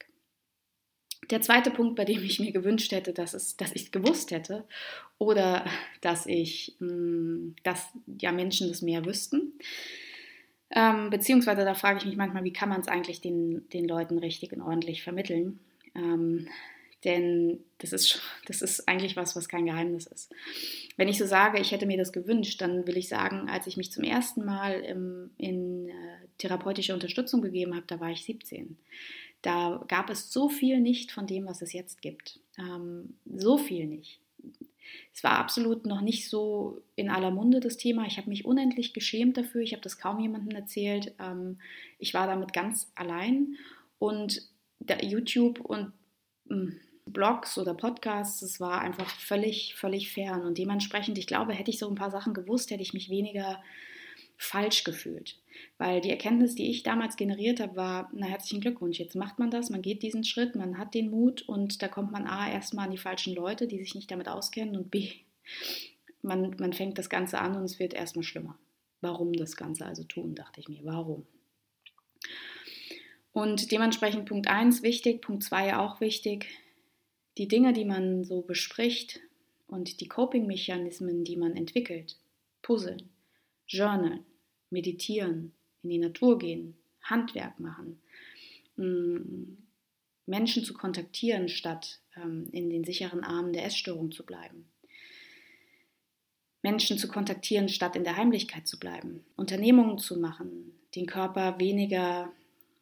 Der 1.31 1.41
zweite 1.41 1.71
Punkt, 1.71 1.95
bei 1.95 2.05
dem 2.05 2.23
ich 2.23 2.39
mir 2.39 2.51
gewünscht 2.51 2.91
hätte, 2.91 3.13
dass, 3.13 3.33
es, 3.33 3.57
dass 3.57 3.71
ich 3.71 3.85
es 3.85 3.91
gewusst 3.91 4.29
hätte 4.29 4.63
oder 5.17 5.65
dass 6.01 6.27
ich, 6.27 6.75
hm, 6.77 7.55
dass 7.63 7.83
ja 8.21 8.31
Menschen 8.31 8.67
das 8.67 8.83
mehr 8.83 9.03
wüssten. 9.03 9.53
Ähm, 10.69 11.09
beziehungsweise 11.09 11.65
da 11.65 11.73
frage 11.73 11.97
ich 11.97 12.05
mich 12.05 12.17
manchmal, 12.17 12.43
wie 12.43 12.53
kann 12.53 12.69
man 12.69 12.81
es 12.81 12.87
eigentlich 12.87 13.21
den, 13.21 13.67
den 13.69 13.87
Leuten 13.87 14.19
richtig 14.19 14.51
und 14.53 14.61
ordentlich 14.61 15.01
vermitteln? 15.01 15.59
Ähm, 15.95 16.47
denn 17.05 17.59
das 17.79 17.93
ist, 17.93 18.21
das 18.47 18.61
ist 18.61 18.87
eigentlich 18.87 19.15
was, 19.15 19.35
was 19.35 19.49
kein 19.49 19.65
Geheimnis 19.65 20.07
ist. 20.07 20.31
Wenn 20.97 21.07
ich 21.07 21.17
so 21.17 21.25
sage, 21.25 21.59
ich 21.59 21.71
hätte 21.71 21.85
mir 21.85 21.97
das 21.97 22.13
gewünscht, 22.13 22.61
dann 22.61 22.85
will 22.87 22.97
ich 22.97 23.09
sagen, 23.09 23.49
als 23.49 23.67
ich 23.67 23.77
mich 23.77 23.91
zum 23.91 24.03
ersten 24.03 24.45
Mal 24.45 24.81
im, 24.81 25.31
in 25.37 25.89
äh, 25.89 25.93
therapeutische 26.37 26.93
Unterstützung 26.93 27.41
gegeben 27.41 27.75
habe, 27.75 27.85
da 27.87 27.99
war 27.99 28.11
ich 28.11 28.23
17. 28.23 28.77
Da 29.41 29.83
gab 29.87 30.09
es 30.09 30.31
so 30.31 30.49
viel 30.49 30.79
nicht 30.79 31.11
von 31.11 31.27
dem, 31.27 31.45
was 31.45 31.61
es 31.61 31.73
jetzt 31.73 32.01
gibt. 32.01 32.39
Ähm, 32.57 33.15
so 33.25 33.57
viel 33.57 33.87
nicht. 33.87 34.19
Es 35.13 35.23
war 35.23 35.33
absolut 35.33 35.85
noch 35.85 36.01
nicht 36.01 36.29
so 36.29 36.81
in 36.95 37.09
aller 37.09 37.31
Munde 37.31 37.59
das 37.59 37.77
Thema. 37.77 38.05
Ich 38.05 38.17
habe 38.17 38.29
mich 38.29 38.45
unendlich 38.45 38.93
geschämt 38.93 39.37
dafür. 39.37 39.61
Ich 39.61 39.73
habe 39.73 39.81
das 39.81 39.97
kaum 39.97 40.19
jemandem 40.19 40.55
erzählt. 40.55 41.13
Ähm, 41.19 41.59
ich 41.99 42.13
war 42.13 42.27
damit 42.27 42.53
ganz 42.53 42.91
allein. 42.95 43.55
Und 43.99 44.41
YouTube 45.01 45.61
und 45.61 45.93
ähm, 46.49 46.79
Blogs 47.05 47.57
oder 47.57 47.73
Podcasts, 47.73 48.41
es 48.41 48.59
war 48.59 48.81
einfach 48.81 49.09
völlig, 49.09 49.75
völlig 49.75 50.11
fern. 50.11 50.43
Und 50.43 50.57
dementsprechend, 50.57 51.17
ich 51.17 51.27
glaube, 51.27 51.53
hätte 51.53 51.71
ich 51.71 51.79
so 51.79 51.89
ein 51.89 51.95
paar 51.95 52.11
Sachen 52.11 52.33
gewusst, 52.33 52.71
hätte 52.71 52.81
ich 52.81 52.93
mich 52.93 53.09
weniger 53.09 53.61
falsch 54.37 54.83
gefühlt. 54.83 55.39
Weil 55.77 56.01
die 56.01 56.09
Erkenntnis, 56.09 56.55
die 56.55 56.69
ich 56.69 56.83
damals 56.83 57.15
generiert 57.15 57.59
habe, 57.59 57.75
war, 57.75 58.09
na 58.13 58.25
herzlichen 58.25 58.61
Glückwunsch, 58.61 58.99
jetzt 58.99 59.15
macht 59.15 59.39
man 59.39 59.51
das, 59.51 59.69
man 59.69 59.81
geht 59.81 60.03
diesen 60.03 60.23
Schritt, 60.23 60.55
man 60.55 60.77
hat 60.77 60.93
den 60.93 61.11
Mut 61.11 61.43
und 61.43 61.81
da 61.81 61.87
kommt 61.87 62.11
man 62.11 62.27
A 62.27 62.49
erstmal 62.49 62.85
an 62.85 62.91
die 62.91 62.97
falschen 62.97 63.35
Leute, 63.35 63.67
die 63.67 63.79
sich 63.79 63.95
nicht 63.95 64.09
damit 64.09 64.27
auskennen 64.27 64.75
und 64.75 64.89
B, 64.89 65.11
man, 66.21 66.55
man 66.57 66.73
fängt 66.73 66.97
das 66.97 67.09
Ganze 67.09 67.39
an 67.39 67.55
und 67.55 67.63
es 67.63 67.79
wird 67.79 67.93
erstmal 67.93 68.23
schlimmer. 68.23 68.57
Warum 69.01 69.33
das 69.33 69.57
Ganze 69.57 69.85
also 69.85 70.03
tun, 70.03 70.35
dachte 70.35 70.61
ich 70.61 70.69
mir, 70.69 70.79
warum? 70.83 71.27
Und 73.33 73.71
dementsprechend 73.71 74.25
Punkt 74.25 74.47
1 74.47 74.83
wichtig, 74.83 75.21
Punkt 75.21 75.43
2 75.43 75.77
auch 75.77 75.99
wichtig. 75.99 76.47
Die 77.37 77.47
Dinge, 77.47 77.73
die 77.73 77.85
man 77.85 78.23
so 78.23 78.41
bespricht 78.41 79.19
und 79.67 80.01
die 80.01 80.07
Coping-Mechanismen, 80.07 81.23
die 81.23 81.37
man 81.37 81.55
entwickelt, 81.55 82.17
puzzeln, 82.61 83.09
journalen, 83.67 84.25
meditieren, 84.69 85.53
in 85.81 85.89
die 85.89 85.97
Natur 85.97 86.37
gehen, 86.37 86.75
Handwerk 87.01 87.59
machen, 87.59 88.01
mm, 88.77 89.57
Menschen 90.25 90.63
zu 90.63 90.73
kontaktieren, 90.73 91.49
statt 91.49 91.99
ähm, 92.15 92.47
in 92.51 92.69
den 92.69 92.83
sicheren 92.83 93.23
Armen 93.23 93.51
der 93.51 93.65
Essstörung 93.65 94.11
zu 94.11 94.25
bleiben. 94.25 94.65
Menschen 96.61 96.97
zu 96.97 97.09
kontaktieren, 97.09 97.67
statt 97.67 97.97
in 97.97 98.05
der 98.05 98.15
Heimlichkeit 98.15 98.67
zu 98.67 98.79
bleiben. 98.79 99.25
Unternehmungen 99.35 99.97
zu 99.97 100.17
machen, 100.17 100.71
den 100.95 101.07
Körper 101.07 101.59
weniger 101.59 102.31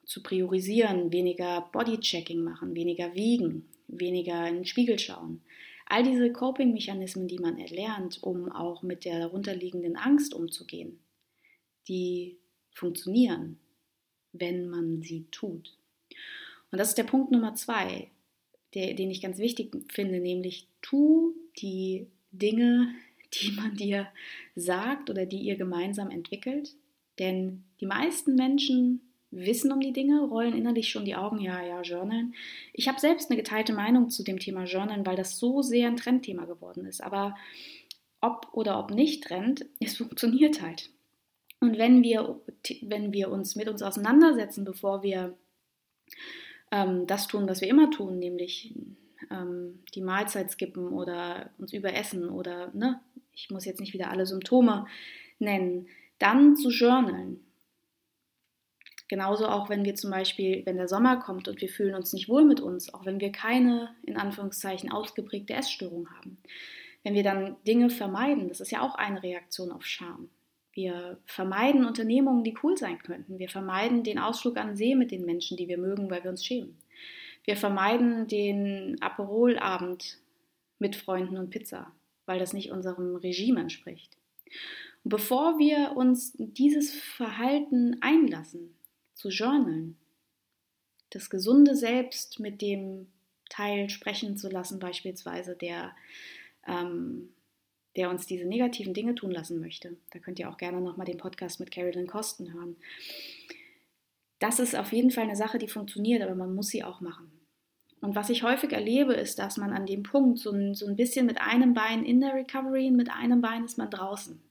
zu 0.05 0.21
priorisieren, 0.21 1.11
weniger 1.11 1.61
Bodychecking 1.71 2.43
machen, 2.43 2.75
weniger 2.75 3.15
wiegen, 3.15 3.67
weniger 3.91 4.47
in 4.47 4.56
den 4.56 4.65
Spiegel 4.65 4.97
schauen. 4.97 5.41
All 5.86 6.04
diese 6.04 6.32
Coping-Mechanismen, 6.32 7.27
die 7.27 7.39
man 7.39 7.60
erlernt, 7.60 8.23
um 8.23 8.51
auch 8.51 8.82
mit 8.82 9.04
der 9.06 9.19
darunterliegenden 9.19 9.97
Angst 9.97 10.34
umzugehen, 10.34 10.99
die 11.88 12.38
funktionieren, 12.71 13.60
wenn 14.32 14.69
man 14.69 15.01
sie 15.01 15.25
tut. 15.32 15.77
Und 16.71 16.77
das 16.77 16.89
ist 16.89 16.97
der 16.97 17.04
Punkt 17.04 17.32
Nummer 17.32 17.56
zwei, 17.56 18.10
der, 18.73 18.93
den 18.93 19.12
ich 19.12 19.21
ganz 19.21 19.38
wichtig 19.38 19.75
finde, 19.91 20.19
nämlich 20.19 20.67
tu 20.82 21.36
die 21.58 22.08
Dinge, 22.32 22.95
die 23.34 23.51
man 23.51 23.75
dir 23.75 24.08
sagt 24.56 25.10
oder 25.10 25.25
die 25.25 25.39
ihr 25.41 25.58
gemeinsam 25.58 26.10
entwickelt. 26.10 26.73
Denn 27.19 27.65
die 27.82 27.86
meisten 27.86 28.36
Menschen 28.36 29.01
wissen 29.32 29.72
um 29.72 29.80
die 29.80 29.94
Dinge, 29.94 30.22
rollen 30.22 30.56
innerlich 30.56 30.89
schon 30.89 31.06
die 31.06 31.15
Augen, 31.15 31.39
ja, 31.39 31.63
ja, 31.63 31.82
Journalen. 31.82 32.36
Ich 32.74 32.88
habe 32.88 33.00
selbst 33.00 33.30
eine 33.30 33.38
geteilte 33.38 33.74
Meinung 33.74 34.10
zu 34.10 34.24
dem 34.24 34.39
Thema 34.39 34.65
Journalen, 34.65 35.06
weil 35.06 35.15
das 35.15 35.39
so 35.39 35.62
sehr 35.62 35.88
ein 35.88 35.98
Trendthema 35.98 36.46
geworden 36.46 36.86
ist. 36.86 37.02
Aber 37.02 37.36
ob 38.20 38.48
oder 38.52 38.78
ob 38.78 38.91
nicht 38.91 39.24
Trend, 39.24 39.65
es 39.80 39.98
funktioniert 39.98 40.62
halt. 40.62 40.89
Und 41.60 41.78
wenn 41.78 42.04
wir, 42.04 42.39
wenn 42.82 43.13
wir 43.13 43.30
uns 43.30 43.56
mit 43.56 43.70
uns 43.70 43.82
auseinandersetzen, 43.82 44.65
bevor 44.65 45.04
wir 45.04 45.38
ähm, 46.72 47.06
das 47.08 47.28
tun, 47.28 47.48
was 47.48 47.62
wir 47.62 47.67
immer 47.67 47.91
tun, 47.91 48.17
nämlich 48.17 48.74
ähm, 49.30 49.80
die 49.94 50.02
Mahlzeit 50.02 50.50
skippen 50.52 50.88
oder 50.88 51.52
uns 51.60 51.72
überessen 51.72 52.30
oder, 52.30 52.72
ne, 52.74 53.00
ich 53.34 53.50
muss 53.52 53.65
jetzt 53.65 53.80
nicht 53.80 53.94
wieder 53.94 54.10
alle 54.10 54.26
Symptome 54.26 54.88
nennen, 55.38 55.88
dann 56.17 56.56
zu 56.56 56.70
journalen, 56.70 57.39
Genauso 59.12 59.45
auch, 59.47 59.67
wenn 59.67 59.84
wir 59.84 59.95
zum 59.95 60.10
Beispiel, 60.10 60.65
wenn 60.65 60.78
der 60.78 60.88
Sommer 60.88 61.17
kommt 61.17 61.50
und 61.50 61.60
wir 61.60 61.67
fühlen 61.67 61.95
uns 61.95 62.13
nicht 62.13 62.30
wohl 62.30 62.45
mit 62.45 62.62
uns, 62.62 62.93
auch 62.93 63.06
wenn 63.06 63.19
wir 63.19 63.34
keine, 63.34 63.93
in 64.04 64.15
Anführungszeichen, 64.15 64.89
ausgeprägte 64.89 65.54
Essstörung 65.54 66.08
haben. 66.15 66.38
Wenn 67.04 67.13
wir 67.13 67.24
dann 67.24 67.58
Dinge 67.67 67.89
vermeiden, 67.89 68.47
das 68.47 68.62
ist 68.62 68.71
ja 68.71 68.80
auch 68.80 68.95
eine 68.95 69.21
Reaktion 69.21 69.74
auf 69.74 69.86
Scham. 69.86 70.30
Wir 70.71 71.17
vermeiden 71.26 71.84
Unternehmungen, 71.84 72.45
die 72.45 72.56
cool 72.63 72.78
sein 72.78 73.00
könnten. 73.00 73.38
Wir 73.38 73.50
vermeiden 73.50 74.04
den 74.04 74.17
Ausflug 74.17 74.56
an 74.56 74.78
See 74.78 74.95
mit 74.95 75.12
den 75.12 75.26
Menschen, 75.26 75.58
die 75.58 75.67
wir 75.67 75.78
mögen, 75.78 76.10
weil 76.10 76.24
wir 76.24 76.32
uns 76.32 76.45
schämen. 76.45 76.78
Wir 77.43 77.58
vermeiden 77.58 78.30
den 78.30 78.95
Aperolabend 79.02 80.19
mit 80.80 80.95
Freunden 80.95 81.36
und 81.36 81.50
Pizza, 81.50 81.91
weil 82.26 82.39
das 82.39 82.54
nicht 82.54 82.71
unserem 82.71 83.17
Regime 83.17 83.60
entspricht. 83.60 84.15
Und 85.04 85.10
bevor 85.10 85.60
wir 85.60 85.97
uns 85.97 86.32
dieses 86.38 86.95
Verhalten 86.95 87.97
einlassen, 88.00 88.74
zu 89.21 89.29
journalen. 89.29 89.97
Das 91.12 91.29
gesunde 91.29 91.75
Selbst 91.75 92.39
mit 92.39 92.62
dem 92.62 93.07
Teil 93.49 93.89
sprechen 93.89 94.38
zu 94.38 94.49
lassen, 94.49 94.79
beispielsweise, 94.79 95.55
der, 95.55 95.95
ähm, 96.65 97.29
der 97.95 98.10
uns 98.10 98.25
diese 98.25 98.45
negativen 98.45 98.93
Dinge 98.93 99.13
tun 99.13 99.31
lassen 99.31 99.60
möchte. 99.60 99.97
Da 100.12 100.19
könnt 100.19 100.39
ihr 100.39 100.49
auch 100.49 100.57
gerne 100.57 100.81
nochmal 100.81 101.05
den 101.05 101.17
Podcast 101.17 101.60
mit 101.60 101.71
Carolyn 101.71 102.07
Kosten 102.07 102.53
hören. 102.53 102.77
Das 104.39 104.60
ist 104.60 104.75
auf 104.75 104.91
jeden 104.91 105.12
Fall 105.12 105.25
eine 105.25 105.36
Sache, 105.36 105.60
die 105.60 105.67
funktioniert, 105.67 106.23
aber 106.23 106.34
man 106.34 106.55
muss 106.55 106.69
sie 106.69 106.84
auch 106.84 107.01
machen. 107.01 107.31
Und 107.99 108.15
was 108.15 108.31
ich 108.31 108.41
häufig 108.41 108.71
erlebe, 108.71 109.13
ist, 109.13 109.38
dass 109.38 109.57
man 109.57 109.73
an 109.73 109.86
dem 109.86 110.01
Punkt 110.01 110.39
so 110.39 110.49
ein, 110.51 110.73
so 110.73 110.88
ein 110.88 110.95
bisschen 110.95 111.27
mit 111.27 111.39
einem 111.39 111.75
Bein 111.75 112.03
in 112.03 112.19
der 112.19 112.34
Recovery 112.34 112.88
und 112.88 112.95
mit 112.95 113.12
einem 113.12 113.41
Bein 113.41 113.65
ist 113.65 113.77
man 113.77 113.91
draußen. 113.91 114.41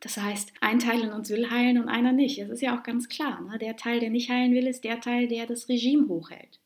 Das 0.00 0.16
heißt, 0.16 0.52
ein 0.60 0.78
Teil 0.78 1.02
in 1.02 1.12
uns 1.12 1.30
will 1.30 1.50
heilen 1.50 1.78
und 1.78 1.88
einer 1.88 2.12
nicht. 2.12 2.40
Das 2.40 2.50
ist 2.50 2.62
ja 2.62 2.78
auch 2.78 2.84
ganz 2.84 3.08
klar. 3.08 3.40
Ne? 3.40 3.58
Der 3.58 3.76
Teil, 3.76 4.00
der 4.00 4.10
nicht 4.10 4.30
heilen 4.30 4.54
will, 4.54 4.66
ist 4.66 4.84
der 4.84 5.00
Teil, 5.00 5.26
der 5.26 5.46
das 5.46 5.68
Regime 5.68 6.08
hochhält. 6.08 6.60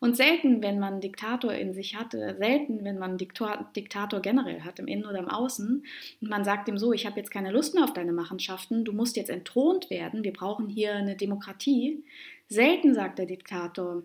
Und 0.00 0.16
selten, 0.16 0.62
wenn 0.62 0.78
man 0.78 1.00
Diktator 1.00 1.52
in 1.52 1.74
sich 1.74 1.96
hat, 1.96 2.12
selten, 2.12 2.84
wenn 2.84 2.98
man 2.98 3.18
Diktor, 3.18 3.68
Diktator 3.74 4.20
generell 4.20 4.60
hat, 4.62 4.78
im 4.78 4.86
Innen 4.86 5.06
oder 5.06 5.18
im 5.18 5.28
Außen, 5.28 5.84
und 6.20 6.28
man 6.30 6.44
sagt 6.44 6.68
ihm 6.68 6.78
so, 6.78 6.92
ich 6.92 7.04
habe 7.04 7.18
jetzt 7.18 7.32
keine 7.32 7.50
Lust 7.50 7.74
mehr 7.74 7.84
auf 7.84 7.92
deine 7.92 8.12
Machenschaften, 8.12 8.84
du 8.84 8.92
musst 8.92 9.16
jetzt 9.16 9.30
entthront 9.30 9.90
werden, 9.90 10.22
wir 10.22 10.32
brauchen 10.32 10.68
hier 10.68 10.94
eine 10.94 11.16
Demokratie. 11.16 12.04
Selten 12.48 12.94
sagt 12.94 13.18
der 13.18 13.26
Diktator, 13.26 14.04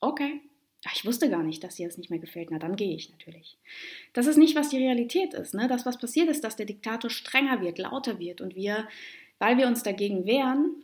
okay, 0.00 0.40
ich 0.94 1.04
wusste 1.04 1.30
gar 1.30 1.42
nicht, 1.42 1.64
dass 1.64 1.76
dir 1.76 1.86
das 1.86 1.98
nicht 1.98 2.10
mehr 2.10 2.18
gefällt. 2.18 2.50
Na, 2.50 2.58
dann 2.58 2.76
gehe 2.76 2.94
ich 2.94 3.10
natürlich. 3.10 3.56
Das 4.12 4.26
ist 4.26 4.36
nicht, 4.36 4.56
was 4.56 4.68
die 4.68 4.78
Realität 4.78 5.34
ist. 5.34 5.54
Ne? 5.54 5.68
Das, 5.68 5.86
was 5.86 5.98
passiert 5.98 6.28
ist, 6.28 6.44
dass 6.44 6.56
der 6.56 6.66
Diktator 6.66 7.10
strenger 7.10 7.60
wird, 7.60 7.78
lauter 7.78 8.18
wird 8.18 8.40
und 8.40 8.54
wir, 8.54 8.86
weil 9.38 9.56
wir 9.58 9.66
uns 9.66 9.82
dagegen 9.82 10.26
wehren, 10.26 10.82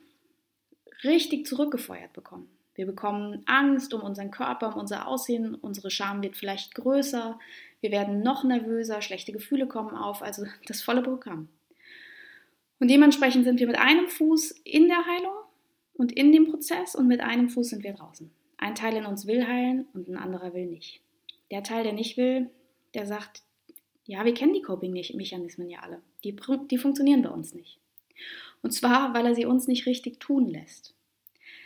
richtig 1.04 1.46
zurückgefeuert 1.46 2.12
bekommen. 2.12 2.48
Wir 2.74 2.86
bekommen 2.86 3.42
Angst 3.46 3.92
um 3.92 4.00
unseren 4.00 4.30
Körper, 4.30 4.74
um 4.74 4.80
unser 4.80 5.06
Aussehen, 5.06 5.54
unsere 5.54 5.90
Scham 5.90 6.22
wird 6.22 6.36
vielleicht 6.36 6.74
größer, 6.74 7.38
wir 7.80 7.90
werden 7.90 8.22
noch 8.22 8.44
nervöser, 8.44 9.02
schlechte 9.02 9.32
Gefühle 9.32 9.66
kommen 9.66 9.94
auf, 9.94 10.22
also 10.22 10.46
das 10.66 10.82
volle 10.82 11.02
Programm. 11.02 11.48
Und 12.78 12.88
dementsprechend 12.88 13.44
sind 13.44 13.60
wir 13.60 13.66
mit 13.66 13.78
einem 13.78 14.08
Fuß 14.08 14.52
in 14.64 14.88
der 14.88 15.04
Heilung 15.04 15.34
und 15.94 16.12
in 16.12 16.32
dem 16.32 16.50
Prozess 16.50 16.94
und 16.94 17.08
mit 17.08 17.20
einem 17.20 17.50
Fuß 17.50 17.70
sind 17.70 17.84
wir 17.84 17.92
draußen. 17.92 18.30
Ein 18.62 18.76
Teil 18.76 18.94
in 18.96 19.06
uns 19.06 19.26
will 19.26 19.48
heilen 19.48 19.86
und 19.92 20.06
ein 20.06 20.16
anderer 20.16 20.54
will 20.54 20.66
nicht. 20.66 21.00
Der 21.50 21.64
Teil, 21.64 21.82
der 21.82 21.94
nicht 21.94 22.16
will, 22.16 22.48
der 22.94 23.08
sagt, 23.08 23.42
ja, 24.04 24.24
wir 24.24 24.34
kennen 24.34 24.54
die 24.54 24.62
Coping-Mechanismen 24.62 25.68
ja 25.68 25.80
alle. 25.80 26.00
Die, 26.22 26.36
die 26.70 26.78
funktionieren 26.78 27.22
bei 27.22 27.30
uns 27.30 27.54
nicht. 27.54 27.80
Und 28.62 28.70
zwar, 28.70 29.14
weil 29.14 29.26
er 29.26 29.34
sie 29.34 29.46
uns 29.46 29.66
nicht 29.66 29.86
richtig 29.86 30.20
tun 30.20 30.46
lässt. 30.48 30.94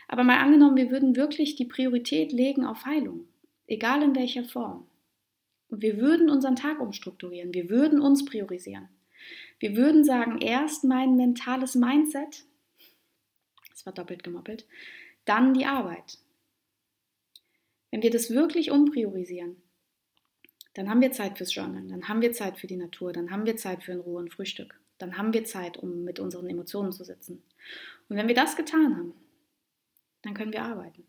Aber 0.09 0.25
mal 0.25 0.39
angenommen, 0.39 0.77
wir 0.77 0.91
würden 0.91 1.17
wirklich 1.17 1.55
die 1.55 1.67
Priorität 1.67 2.33
legen 2.33 2.65
auf 2.65 2.87
Heilung, 2.87 3.29
egal 3.67 4.03
in 4.03 4.17
welcher 4.17 4.45
Form. 4.45 4.87
Und 5.69 5.83
wir 5.83 5.99
würden 5.99 6.31
unseren 6.31 6.57
Tag 6.57 6.81
umstrukturieren, 6.81 7.53
wir 7.53 7.69
würden 7.69 8.01
uns 8.01 8.25
priorisieren. 8.25 8.89
Wir 9.59 9.77
würden 9.77 10.03
sagen, 10.03 10.39
erst 10.39 10.83
mein 10.83 11.15
mentales 11.17 11.75
Mindset, 11.75 12.47
das 13.69 13.85
war 13.85 13.93
doppelt 13.93 14.23
gemoppelt, 14.23 14.67
dann 15.27 15.53
die 15.53 15.67
Arbeit, 15.67 16.21
wenn 17.91 18.03
wir 18.03 18.11
das 18.11 18.31
wirklich 18.31 18.71
umpriorisieren, 18.71 19.57
dann 20.75 20.91
haben 20.91 21.01
wir 21.01 21.13
Zeit 21.13 21.39
fürs 21.39 21.55
Journalen, 21.55 21.89
dann 21.89 22.09
haben 22.09 22.21
wir 22.21 22.33
Zeit 22.33 22.59
für 22.59 22.67
die 22.67 22.77
Natur, 22.77 23.13
dann 23.13 23.31
haben 23.31 23.47
wir 23.47 23.57
Zeit 23.57 23.83
für 23.83 23.93
ein 23.93 24.01
Ruhe 24.01 24.19
und 24.19 24.33
Frühstück, 24.33 24.79
dann 24.99 25.17
haben 25.17 25.33
wir 25.33 25.45
Zeit, 25.45 25.79
um 25.79 26.05
mit 26.05 26.21
unseren 26.21 26.49
Emotionen 26.49 26.93
zu 26.93 27.05
sitzen. 27.05 27.43
Und 28.09 28.17
wenn 28.17 28.29
wir 28.29 28.35
das 28.35 28.57
getan 28.57 28.97
haben, 28.97 29.15
dann 30.23 30.35
können 30.35 30.53
wir 30.53 30.63
arbeiten 30.63 31.05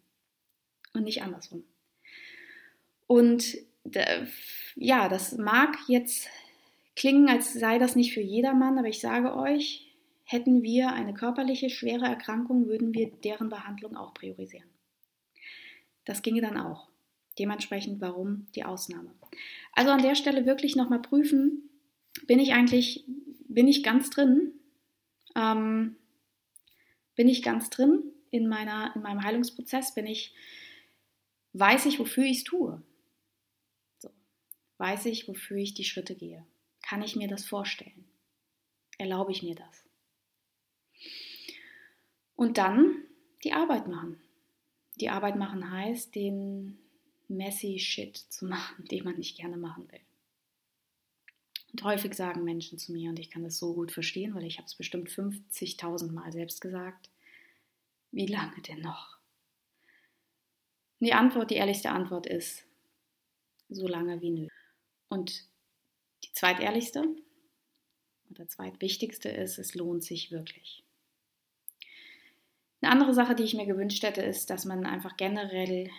und 0.94 1.04
nicht 1.04 1.22
andersrum. 1.22 1.64
Und 3.08 3.58
ja, 4.76 5.10
das 5.10 5.38
mag 5.38 5.78
jetzt 5.88 6.30
klingen, 6.96 7.30
als 7.30 7.54
sei 7.54 7.80
das 7.80 7.96
nicht 7.96 8.14
für 8.14 8.22
jedermann, 8.22 8.78
aber 8.78 8.88
ich 8.88 9.00
sage 9.00 9.36
euch, 9.36 9.94
hätten 10.24 10.62
wir 10.62 10.92
eine 10.92 11.14
körperliche 11.14 11.70
schwere 11.70 12.06
Erkrankung, 12.06 12.68
würden 12.68 12.94
wir 12.94 13.10
deren 13.24 13.50
Behandlung 13.50 13.96
auch 13.96 14.14
priorisieren. 14.14 14.70
Das 16.08 16.22
ginge 16.22 16.40
dann 16.40 16.58
auch. 16.58 16.88
Dementsprechend, 17.38 18.00
warum 18.00 18.48
die 18.56 18.64
Ausnahme? 18.64 19.14
Also 19.74 19.92
an 19.92 20.02
der 20.02 20.16
Stelle 20.16 20.46
wirklich 20.46 20.78
nochmal 20.78 21.02
prüfen, 21.02 21.70
bin 22.28 22.40
ich 22.40 22.54
eigentlich, 22.54 23.04
bin 23.50 23.68
ich 23.68 23.84
ganz 23.84 24.10
drin? 24.10 24.54
Ähm, 25.36 25.98
bin 27.16 27.28
ich 27.28 27.44
ganz 27.44 27.70
drin 27.70 28.02
in, 28.32 28.48
meiner, 28.48 28.96
in 28.96 29.02
meinem 29.02 29.22
Heilungsprozess? 29.22 29.96
Bin 29.96 30.08
ich, 30.08 30.34
weiß 31.52 31.86
ich, 31.88 32.00
wofür 32.00 32.24
ich 32.24 32.38
es 32.38 32.44
tue? 32.46 32.82
So. 33.98 34.10
Weiß 34.78 35.08
ich, 35.08 35.28
wofür 35.28 35.58
ich 35.58 35.74
die 35.74 35.84
Schritte 35.84 36.16
gehe? 36.16 36.48
Kann 36.82 37.02
ich 37.02 37.18
mir 37.18 37.28
das 37.28 37.44
vorstellen? 37.46 38.06
Erlaube 38.98 39.34
ich 39.34 39.44
mir 39.44 39.56
das? 39.56 39.86
Und 42.38 42.58
dann 42.58 43.04
die 43.44 43.52
Arbeit 43.52 43.90
machen 43.90 44.22
die 45.00 45.10
Arbeit 45.10 45.36
machen 45.36 45.72
heißt, 45.72 46.16
den 46.16 46.80
messy 47.28 47.80
Shit 47.80 48.18
zu 48.18 48.46
machen, 48.46 48.86
den 48.86 49.04
man 49.04 49.18
nicht 49.18 49.38
gerne 49.38 49.58
machen 49.58 49.92
will. 49.92 50.00
Und 51.72 51.84
häufig 51.84 52.14
sagen 52.14 52.44
Menschen 52.44 52.80
zu 52.80 52.92
mir, 52.92 53.10
und 53.10 53.20
ich 53.20 53.30
kann 53.30 53.44
das 53.44 53.60
so 53.60 53.74
gut 53.74 53.92
verstehen, 53.92 54.34
weil 54.34 54.46
ich 54.46 54.58
habe 54.58 54.66
es 54.66 54.76
bestimmt 54.76 55.10
50.000 55.10 56.12
Mal 56.12 56.32
selbst 56.32 56.62
gesagt, 56.62 57.10
wie 58.12 58.26
lange 58.26 58.62
denn 58.62 58.80
noch? 58.80 59.18
Die 61.00 61.14
Antwort, 61.14 61.52
die 61.52 61.56
ehrlichste 61.56 61.92
Antwort 61.92 62.26
ist, 62.26 62.66
so 63.70 63.88
lange 63.88 64.22
wie 64.22 64.32
nötig. 64.32 64.52
Und 65.10 65.48
die 66.24 66.34
zweitehrlichste 66.34 67.04
oder 68.32 68.48
zweitwichtigste 68.48 69.30
ist, 69.30 69.60
es 69.60 69.76
lohnt 69.76 70.04
sich 70.04 70.32
wirklich. 70.32 70.87
Eine 72.82 72.92
andere 72.92 73.14
Sache, 73.14 73.36
die 73.36 73.44
ich 73.44 73.56
mir 73.56 73.66
gewünscht 73.66 74.04
hätte, 74.04 74.22
ist, 74.22 74.50
dass 74.50 74.66
man 74.66 74.86
einfach 74.86 75.18
generell 75.18 75.90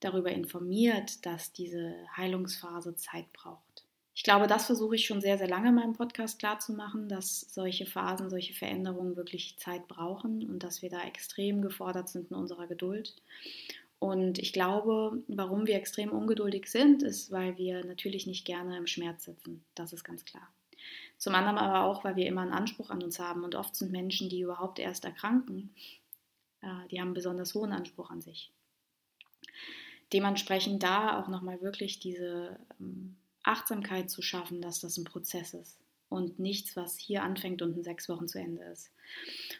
darüber 0.00 0.30
informiert, 0.30 1.24
dass 1.26 1.52
diese 1.52 1.94
Heilungsphase 2.16 2.94
Zeit 2.96 3.32
braucht. 3.32 3.84
Ich 4.14 4.22
glaube, 4.22 4.46
das 4.46 4.64
versuche 4.64 4.94
ich 4.94 5.04
schon 5.04 5.20
sehr, 5.20 5.36
sehr 5.36 5.48
lange 5.48 5.68
in 5.68 5.74
meinem 5.74 5.92
Podcast 5.92 6.38
klarzumachen, 6.38 7.06
dass 7.08 7.40
solche 7.52 7.84
Phasen, 7.84 8.30
solche 8.30 8.54
Veränderungen 8.54 9.14
wirklich 9.14 9.58
Zeit 9.58 9.88
brauchen 9.88 10.48
und 10.48 10.62
dass 10.62 10.80
wir 10.80 10.88
da 10.88 11.02
extrem 11.04 11.60
gefordert 11.60 12.08
sind 12.08 12.30
in 12.30 12.36
unserer 12.36 12.66
Geduld. 12.66 13.14
Und 13.98 14.38
ich 14.38 14.54
glaube, 14.54 15.22
warum 15.28 15.66
wir 15.66 15.74
extrem 15.74 16.12
ungeduldig 16.12 16.66
sind, 16.70 17.02
ist, 17.02 17.30
weil 17.30 17.58
wir 17.58 17.84
natürlich 17.84 18.26
nicht 18.26 18.46
gerne 18.46 18.78
im 18.78 18.86
Schmerz 18.86 19.24
sitzen. 19.24 19.64
Das 19.74 19.92
ist 19.92 20.04
ganz 20.04 20.24
klar. 20.24 20.48
Zum 21.18 21.34
anderen 21.34 21.58
aber 21.58 21.84
auch, 21.84 22.04
weil 22.04 22.16
wir 22.16 22.26
immer 22.26 22.42
einen 22.42 22.52
Anspruch 22.52 22.90
an 22.90 23.02
uns 23.02 23.18
haben. 23.18 23.44
Und 23.44 23.54
oft 23.54 23.74
sind 23.74 23.90
Menschen, 23.90 24.28
die 24.28 24.40
überhaupt 24.40 24.78
erst 24.78 25.04
erkranken, 25.04 25.74
äh, 26.60 26.88
die 26.90 27.00
haben 27.00 27.08
einen 27.08 27.14
besonders 27.14 27.54
hohen 27.54 27.72
Anspruch 27.72 28.10
an 28.10 28.20
sich. 28.20 28.52
Dementsprechend 30.12 30.82
da 30.82 31.20
auch 31.20 31.28
nochmal 31.28 31.60
wirklich 31.62 31.98
diese 31.98 32.58
ähm, 32.80 33.16
Achtsamkeit 33.42 34.10
zu 34.10 34.22
schaffen, 34.22 34.60
dass 34.60 34.80
das 34.80 34.96
ein 34.98 35.04
Prozess 35.04 35.54
ist 35.54 35.78
und 36.08 36.38
nichts, 36.38 36.76
was 36.76 36.96
hier 36.96 37.22
anfängt 37.22 37.62
und 37.62 37.76
in 37.76 37.82
sechs 37.82 38.08
Wochen 38.08 38.28
zu 38.28 38.38
Ende 38.38 38.62
ist. 38.64 38.90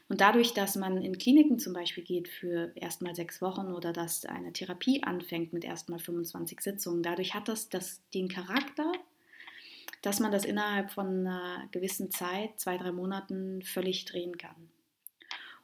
Und 0.08 0.20
dadurch, 0.20 0.54
dass 0.54 0.76
man 0.76 1.02
in 1.02 1.18
Kliniken 1.18 1.58
zum 1.58 1.72
Beispiel 1.72 2.04
geht 2.04 2.28
für 2.28 2.72
erstmal 2.76 3.14
sechs 3.14 3.42
Wochen 3.42 3.72
oder 3.72 3.92
dass 3.92 4.24
eine 4.24 4.52
Therapie 4.52 5.02
anfängt 5.02 5.52
mit 5.52 5.64
erstmal 5.64 5.98
25 5.98 6.60
Sitzungen, 6.60 7.02
dadurch 7.02 7.34
hat 7.34 7.48
das, 7.48 7.68
das 7.68 8.00
den 8.14 8.28
Charakter, 8.28 8.92
dass 10.06 10.20
man 10.20 10.30
das 10.30 10.44
innerhalb 10.44 10.92
von 10.92 11.26
einer 11.26 11.68
gewissen 11.72 12.12
Zeit, 12.12 12.60
zwei, 12.60 12.78
drei 12.78 12.92
Monaten, 12.92 13.60
völlig 13.62 14.04
drehen 14.04 14.38
kann. 14.38 14.54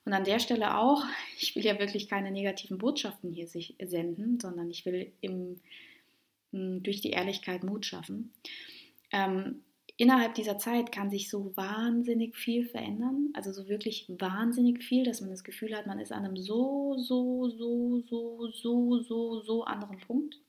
Und 0.05 0.13
an 0.15 0.25
der 0.25 0.41
Stelle 0.41 0.77
auch, 0.79 1.05
ich 1.39 1.55
will 1.55 1.65
ja 1.65 1.79
wirklich 1.79 2.09
keine 2.09 2.33
negativen 2.33 2.77
Botschaften 2.77 3.31
hier 3.31 3.47
sich 3.47 3.77
senden, 3.81 4.41
sondern 4.41 4.69
ich 4.69 4.85
will 4.85 5.13
im, 5.21 5.61
durch 6.51 7.01
die 7.01 7.11
Ehrlichkeit 7.11 7.63
Mut 7.63 7.87
schaffen. 7.87 8.33
Ähm, 9.13 9.63
innerhalb 9.97 10.35
dieser 10.35 10.59
Zeit 10.59 10.91
kann 10.91 11.09
sich 11.09 11.31
so 11.31 11.57
wahnsinnig 11.57 12.35
viel 12.35 12.67
verändern, 12.67 13.29
also 13.35 13.53
so 13.53 13.69
wirklich 13.69 14.07
wahnsinnig 14.09 14.83
viel, 14.83 15.05
dass 15.05 15.21
man 15.21 15.31
das 15.31 15.45
Gefühl 15.45 15.77
hat, 15.77 15.87
man 15.87 16.01
ist 16.01 16.11
an 16.11 16.25
einem 16.25 16.37
so, 16.37 16.97
so, 16.99 17.49
so, 17.49 18.03
so, 18.09 18.51
so, 18.51 18.99
so, 19.03 19.41
so 19.41 19.63
anderen 19.63 20.01
Punkt. 20.01 20.41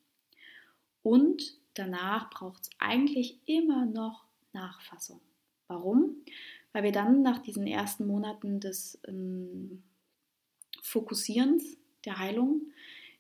Und 1.03 1.62
danach 1.74 2.30
braucht 2.30 2.64
es 2.64 2.70
eigentlich 2.80 3.40
immer 3.46 3.86
noch 3.86 4.26
Nachfassung. 4.54 5.20
Warum? 5.68 6.18
Weil 6.72 6.84
wir 6.84 6.92
dann 6.92 7.22
nach 7.22 7.40
diesen 7.40 7.68
ersten 7.68 8.08
Monaten 8.08 8.60
des 8.60 9.00
ähm, 9.08 9.84
Fokussierens 10.82 11.78
der 12.06 12.20
Heilung 12.20 12.62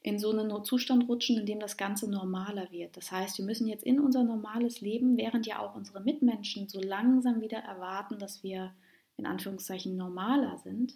in 0.01 0.19
so 0.19 0.31
einen 0.31 0.63
Zustand 0.65 1.07
rutschen, 1.07 1.37
in 1.37 1.45
dem 1.45 1.59
das 1.61 1.77
Ganze 1.77 2.09
normaler 2.09 2.69
wird. 2.71 2.97
Das 2.97 3.11
heißt, 3.11 3.37
wir 3.37 3.45
müssen 3.45 3.67
jetzt 3.67 3.85
in 3.85 4.01
unser 4.01 4.23
normales 4.23 4.81
Leben, 4.81 5.17
während 5.17 5.47
ja 5.47 5.59
auch 5.59 5.75
unsere 5.75 6.01
Mitmenschen 6.01 6.67
so 6.67 6.81
langsam 6.81 7.39
wieder 7.39 7.59
erwarten, 7.59 8.19
dass 8.19 8.43
wir 8.43 8.73
in 9.15 9.25
Anführungszeichen 9.25 9.95
normaler 9.95 10.57
sind, 10.57 10.95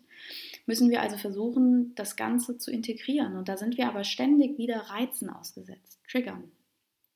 müssen 0.65 0.89
wir 0.89 1.02
also 1.02 1.17
versuchen, 1.17 1.93
das 1.96 2.15
Ganze 2.15 2.58
zu 2.58 2.72
integrieren. 2.72 3.38
Und 3.38 3.48
da 3.48 3.58
sind 3.58 3.78
wir 3.78 3.88
aber 3.88 4.04
ständig 4.04 4.58
wieder 4.58 4.78
Reizen 4.89 5.30
ausgesetzt, 5.30 6.00
Triggern, 6.10 6.52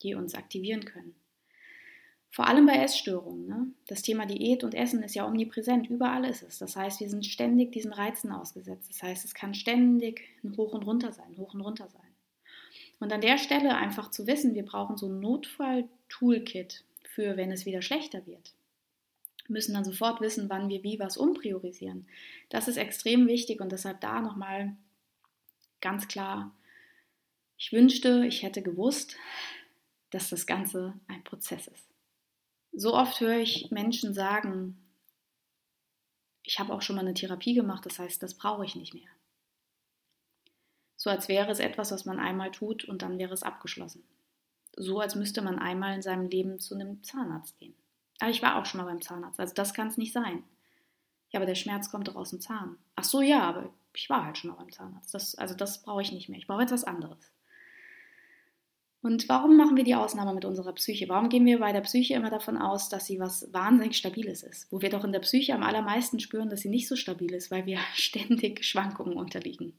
die 0.04 0.16
uns 0.16 0.36
aktivieren 0.36 0.86
können. 0.86 1.16
Vor 2.32 2.48
allem 2.48 2.66
bei 2.66 2.76
Essstörungen. 2.76 3.48
Ne? 3.48 3.68
Das 3.88 4.02
Thema 4.02 4.26
Diät 4.26 4.64
und 4.64 4.74
Essen 4.74 5.04
ist 5.04 5.16
ja 5.16 5.28
omnipräsent, 5.28 5.90
überall 5.90 6.24
ist 6.24 6.44
es. 6.44 6.60
Das 6.60 6.78
heißt, 6.78 7.02
wir 7.02 7.10
sind 7.10 7.26
ständig 7.26 7.74
diesen 7.74 7.92
Reizen 7.92 8.32
ausgesetzt. 8.32 8.90
Das 8.90 9.04
heißt, 9.04 9.26
es 9.26 9.34
kann 9.34 9.54
ständig 9.54 10.22
ein 10.44 10.56
Hoch 10.56 10.74
und 10.74 10.84
runter 10.84 11.12
sein, 11.12 11.36
hoch 11.38 11.54
und 11.54 11.62
runter 11.62 11.90
sein. 11.90 12.02
Und 13.02 13.12
an 13.12 13.20
der 13.20 13.38
Stelle 13.38 13.76
einfach 13.76 14.12
zu 14.12 14.28
wissen, 14.28 14.54
wir 14.54 14.64
brauchen 14.64 14.96
so 14.96 15.08
ein 15.08 15.20
Notfall-Toolkit 15.20 16.86
für, 17.04 17.36
wenn 17.36 17.52
es 17.52 17.66
wieder 17.66 17.82
schlechter 17.82 18.26
wird. 18.26 18.54
Wir 19.48 19.54
müssen 19.54 19.74
dann 19.74 19.84
sofort 19.84 20.22
wissen, 20.22 20.50
wann 20.50 20.70
wir 20.70 20.84
wie 20.84 21.00
was 21.00 21.18
umpriorisieren. 21.18 22.08
Das 22.48 22.70
ist 22.70 22.78
extrem 22.78 23.28
wichtig 23.28 23.60
und 23.60 23.72
deshalb 23.74 24.00
da 24.00 24.22
nochmal 24.22 24.78
ganz 25.82 26.08
klar, 26.08 26.56
ich 27.58 27.74
wünschte, 27.74 28.26
ich 28.26 28.44
hätte 28.44 28.62
gewusst, 28.62 29.18
dass 30.12 30.30
das 30.30 30.46
Ganze 30.46 30.94
ein 31.08 31.24
Prozess 31.24 31.68
ist. 31.68 31.88
So 32.74 32.94
oft 32.94 33.20
höre 33.20 33.40
ich 33.40 33.70
Menschen 33.72 34.14
sagen, 34.14 34.78
ich 36.44 36.60
habe 36.60 36.74
auch 36.74 36.82
schon 36.82 36.96
mal 36.96 37.02
eine 37.02 37.14
Therapie 37.14 37.54
gemacht, 37.54 37.86
das 37.86 38.00
heißt, 38.00 38.22
das 38.24 38.36
brauche 38.36 38.66
ich 38.66 38.76
nicht 38.76 38.94
mehr. 38.94 39.10
So 40.96 41.10
als 41.10 41.28
wäre 41.28 41.52
es 41.52 41.60
etwas, 41.60 41.92
was 41.92 42.06
man 42.06 42.20
einmal 42.20 42.52
tut 42.52 42.86
und 42.86 43.02
dann 43.02 43.18
wäre 43.18 43.34
es 43.34 43.44
abgeschlossen. 43.44 44.04
So 44.76 45.00
als 45.00 45.16
müsste 45.16 45.42
man 45.42 45.60
einmal 45.60 45.96
in 45.96 46.02
seinem 46.02 46.30
Leben 46.30 46.60
zu 46.60 46.76
einem 46.76 47.04
Zahnarzt 47.04 47.58
gehen. 47.58 47.76
Aber 48.20 48.30
ich 48.32 48.42
war 48.42 48.58
auch 48.58 48.66
schon 48.66 48.80
mal 48.80 48.86
beim 48.86 49.02
Zahnarzt, 49.02 49.40
also 49.40 49.54
das 49.54 49.74
kann 49.74 49.88
es 49.88 49.98
nicht 49.98 50.14
sein. 50.14 50.44
Ja, 51.32 51.40
aber 51.40 51.46
der 51.46 51.56
Schmerz 51.56 51.90
kommt 51.90 52.08
doch 52.08 52.16
aus 52.16 52.30
dem 52.30 52.42
Zahn. 52.42 52.78
Ach 52.96 53.04
so, 53.04 53.22
ja, 53.22 53.42
aber 53.42 53.74
ich 53.94 54.10
war 54.10 54.26
halt 54.26 54.38
schon 54.38 54.52
mal 54.52 54.58
beim 54.58 54.72
Zahnarzt. 54.72 55.14
Das, 55.14 55.36
also 55.36 55.56
das 55.56 55.82
brauche 55.82 56.02
ich 56.02 56.12
nicht 56.12 56.30
mehr. 56.30 56.38
Ich 56.38 56.48
brauche 56.48 56.62
etwas 56.62 56.84
anderes. 56.84 57.32
Und 59.02 59.28
warum 59.30 59.58
machen 59.58 59.76
wir 59.78 59.84
die 59.84 59.96
Ausnahme 59.96 60.34
mit 60.34 60.46
unserer 60.46 60.74
Psyche? 60.74 61.10
Warum 61.10 61.30
gehen 61.30 61.46
wir 61.46 61.60
bei 61.60 61.72
der 61.72 61.82
Psyche 61.82 62.14
immer 62.14 62.30
davon 62.30 62.58
aus, 62.58 62.88
dass 62.88 63.08
sie 63.08 63.20
was 63.20 63.52
wahnsinnig 63.52 63.98
Stabiles 63.98 64.44
ist? 64.44 64.72
Wo 64.72 64.82
wir 64.82 64.90
doch 64.90 65.04
in 65.04 65.12
der 65.12 65.20
Psyche 65.20 65.56
am 65.56 65.64
allermeisten 65.64 66.20
spüren, 66.20 66.50
dass 66.50 66.62
sie 66.62 66.70
nicht 66.70 66.88
so 66.88 66.96
stabil 66.96 67.34
ist, 67.34 67.50
weil 67.50 67.66
wir 67.66 67.80
ständig 67.96 68.64
Schwankungen 68.64 69.18
unterliegen. 69.18 69.74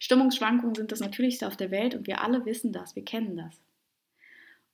Stimmungsschwankungen 0.00 0.74
sind 0.74 0.92
das 0.92 1.00
Natürlichste 1.00 1.46
auf 1.46 1.56
der 1.56 1.70
Welt 1.70 1.94
und 1.94 2.06
wir 2.06 2.20
alle 2.20 2.44
wissen 2.44 2.72
das, 2.72 2.96
wir 2.96 3.04
kennen 3.04 3.36
das. 3.36 3.60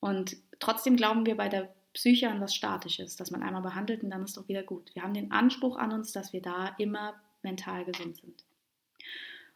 Und 0.01 0.37
trotzdem 0.59 0.97
glauben 0.97 1.25
wir 1.25 1.37
bei 1.37 1.49
der 1.49 1.75
Psyche 1.95 2.29
an 2.29 2.41
was 2.41 2.55
Statisches, 2.55 3.17
dass 3.17 3.31
man 3.31 3.43
einmal 3.43 3.63
behandelt 3.63 4.03
und 4.03 4.11
dann 4.11 4.25
ist 4.25 4.37
doch 4.37 4.49
wieder 4.49 4.63
gut. 4.63 4.91
Wir 4.95 5.03
haben 5.03 5.15
den 5.15 5.33
Anspruch 5.33 5.77
an 5.77 5.93
uns, 5.93 6.13
dass 6.13 6.33
wir 6.33 6.43
da 6.43 6.75
immer 6.79 7.15
mental 7.43 7.85
gesund 7.85 8.17
sind. 8.17 8.45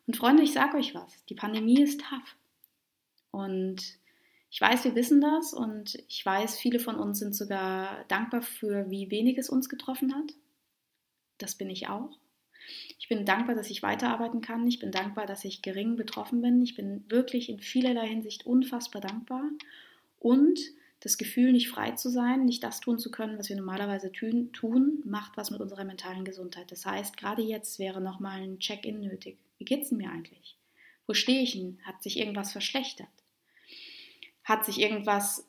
Und 0.07 0.17
Freunde, 0.17 0.43
ich 0.43 0.53
sage 0.53 0.79
euch 0.79 0.95
was, 0.95 1.25
die 1.27 1.35
Pandemie 1.35 1.83
ist 1.83 2.01
tough. 2.01 2.38
Und 3.39 3.99
ich 4.51 4.61
weiß, 4.61 4.85
wir 4.85 4.95
wissen 4.95 5.21
das 5.21 5.53
und 5.53 6.03
ich 6.09 6.25
weiß, 6.25 6.59
viele 6.59 6.81
von 6.81 6.97
uns 6.97 7.19
sind 7.19 7.35
sogar 7.35 8.05
dankbar 8.09 8.43
für, 8.43 8.91
wie 8.91 9.11
wenig 9.11 9.39
es 9.39 9.51
uns 9.51 9.69
getroffen 9.69 10.15
hat. 10.15 10.35
Das 11.39 11.55
bin 11.55 11.71
ich 11.71 11.89
auch. 11.89 12.19
Ich 12.99 13.09
bin 13.09 13.25
dankbar, 13.25 13.55
dass 13.55 13.71
ich 13.71 13.83
weiterarbeiten 13.83 14.41
kann. 14.41 14.67
Ich 14.67 14.79
bin 14.79 14.91
dankbar, 14.91 15.27
dass 15.27 15.45
ich 15.45 15.63
gering 15.63 15.97
betroffen 15.97 16.43
bin. 16.43 16.61
Ich 16.63 16.75
bin 16.75 17.05
wirklich 17.09 17.49
in 17.49 17.61
vielerlei 17.61 18.09
Hinsicht 18.09 18.47
unfassbar 18.47 19.01
dankbar. 19.01 19.45
Und 20.19 20.59
das 21.01 21.17
Gefühl, 21.17 21.53
nicht 21.53 21.69
frei 21.69 21.93
zu 21.93 22.11
sein, 22.11 22.45
nicht 22.45 22.63
das 22.65 22.81
tun 22.81 22.99
zu 22.99 23.11
können, 23.11 23.39
was 23.39 23.49
wir 23.49 23.57
normalerweise 23.57 24.11
tun, 24.11 25.03
macht 25.05 25.37
was 25.37 25.51
mit 25.51 25.61
unserer 25.61 25.85
mentalen 25.85 26.25
Gesundheit. 26.25 26.73
Das 26.73 26.85
heißt, 26.85 27.17
gerade 27.17 27.43
jetzt 27.43 27.79
wäre 27.79 28.01
nochmal 28.01 28.43
ein 28.43 28.59
Check-in 28.59 29.01
nötig. 29.01 29.39
Wie 29.59 29.65
geht 29.65 29.83
es 29.83 29.93
mir 29.93 30.11
eigentlich? 30.11 30.57
Wo 31.07 31.15
stehe 31.15 31.43
ich 31.43 31.53
denn? 31.53 31.79
Hat 31.85 32.03
sich 32.03 32.19
irgendwas 32.19 32.53
verschlechtert? 32.53 33.09
Hat 34.49 34.65
sich 34.65 34.81
irgendwas 34.81 35.47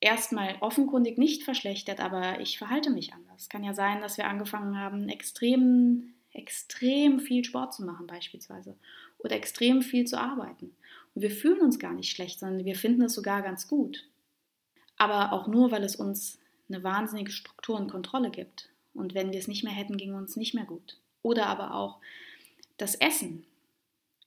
erstmal 0.00 0.56
offenkundig 0.60 1.16
nicht 1.16 1.44
verschlechtert, 1.44 2.00
aber 2.00 2.40
ich 2.40 2.58
verhalte 2.58 2.90
mich 2.90 3.14
anders. 3.14 3.48
Kann 3.48 3.64
ja 3.64 3.72
sein, 3.72 4.02
dass 4.02 4.18
wir 4.18 4.26
angefangen 4.26 4.78
haben, 4.78 5.08
extrem, 5.08 6.12
extrem 6.32 7.20
viel 7.20 7.44
Sport 7.44 7.72
zu 7.72 7.82
machen 7.84 8.06
beispielsweise 8.06 8.76
oder 9.18 9.36
extrem 9.36 9.80
viel 9.80 10.04
zu 10.04 10.20
arbeiten. 10.20 10.76
Und 11.14 11.22
wir 11.22 11.30
fühlen 11.30 11.60
uns 11.60 11.78
gar 11.78 11.94
nicht 11.94 12.10
schlecht, 12.10 12.40
sondern 12.40 12.66
wir 12.66 12.76
finden 12.76 13.02
es 13.02 13.14
sogar 13.14 13.40
ganz 13.42 13.68
gut. 13.68 14.08
Aber 14.98 15.32
auch 15.32 15.46
nur, 15.46 15.70
weil 15.70 15.84
es 15.84 15.96
uns 15.96 16.38
eine 16.68 16.82
wahnsinnige 16.82 17.32
Struktur 17.32 17.76
und 17.78 17.90
Kontrolle 17.90 18.30
gibt. 18.30 18.68
Und 18.92 19.14
wenn 19.14 19.32
wir 19.32 19.38
es 19.38 19.48
nicht 19.48 19.64
mehr 19.64 19.72
hätten, 19.72 19.96
ging 19.96 20.14
uns 20.14 20.36
nicht 20.36 20.54
mehr 20.54 20.64
gut. 20.64 20.98
Oder 21.22 21.46
aber 21.46 21.74
auch 21.74 22.00
das 22.76 22.96
Essen. 22.96 23.46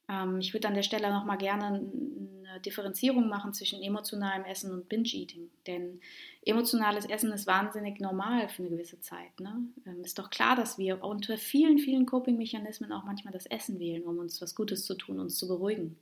Ähm, 0.10 0.40
ich 0.40 0.54
würde 0.54 0.68
an 0.68 0.74
der 0.74 0.84
Stelle 0.84 1.12
nochmal 1.12 1.38
gerne 1.38 1.66
eine 1.66 2.60
Differenzierung 2.62 3.28
machen 3.28 3.54
zwischen 3.54 3.82
emotionalem 3.82 4.46
Essen 4.46 4.72
und 4.72 4.90
Binge-Eating. 4.90 5.50
Denn 5.68 6.02
emotionales 6.44 7.06
Essen 7.06 7.32
ist 7.32 7.48
wahnsinnig 7.48 8.00
normal 8.00 8.50
für 8.50 8.64
eine 8.64 8.72
gewisse 8.72 9.00
Zeit. 9.02 9.40
Ne? 9.40 9.68
Ähm, 9.86 10.04
ist 10.04 10.20
doch 10.20 10.30
klar, 10.30 10.56
dass 10.56 10.78
wir 10.78 11.04
unter 11.04 11.38
vielen, 11.38 11.78
vielen 11.78 12.06
Coping-Mechanismen 12.06 12.92
auch 12.92 13.04
manchmal 13.04 13.34
das 13.34 13.46
Essen 13.46 13.80
wählen, 13.80 14.04
um 14.04 14.18
uns 14.20 14.42
was 14.42 14.56
Gutes 14.56 14.86
zu 14.86 14.96
tun, 14.96 15.20
uns 15.20 15.38
zu 15.38 15.48
beruhigen. 15.48 15.98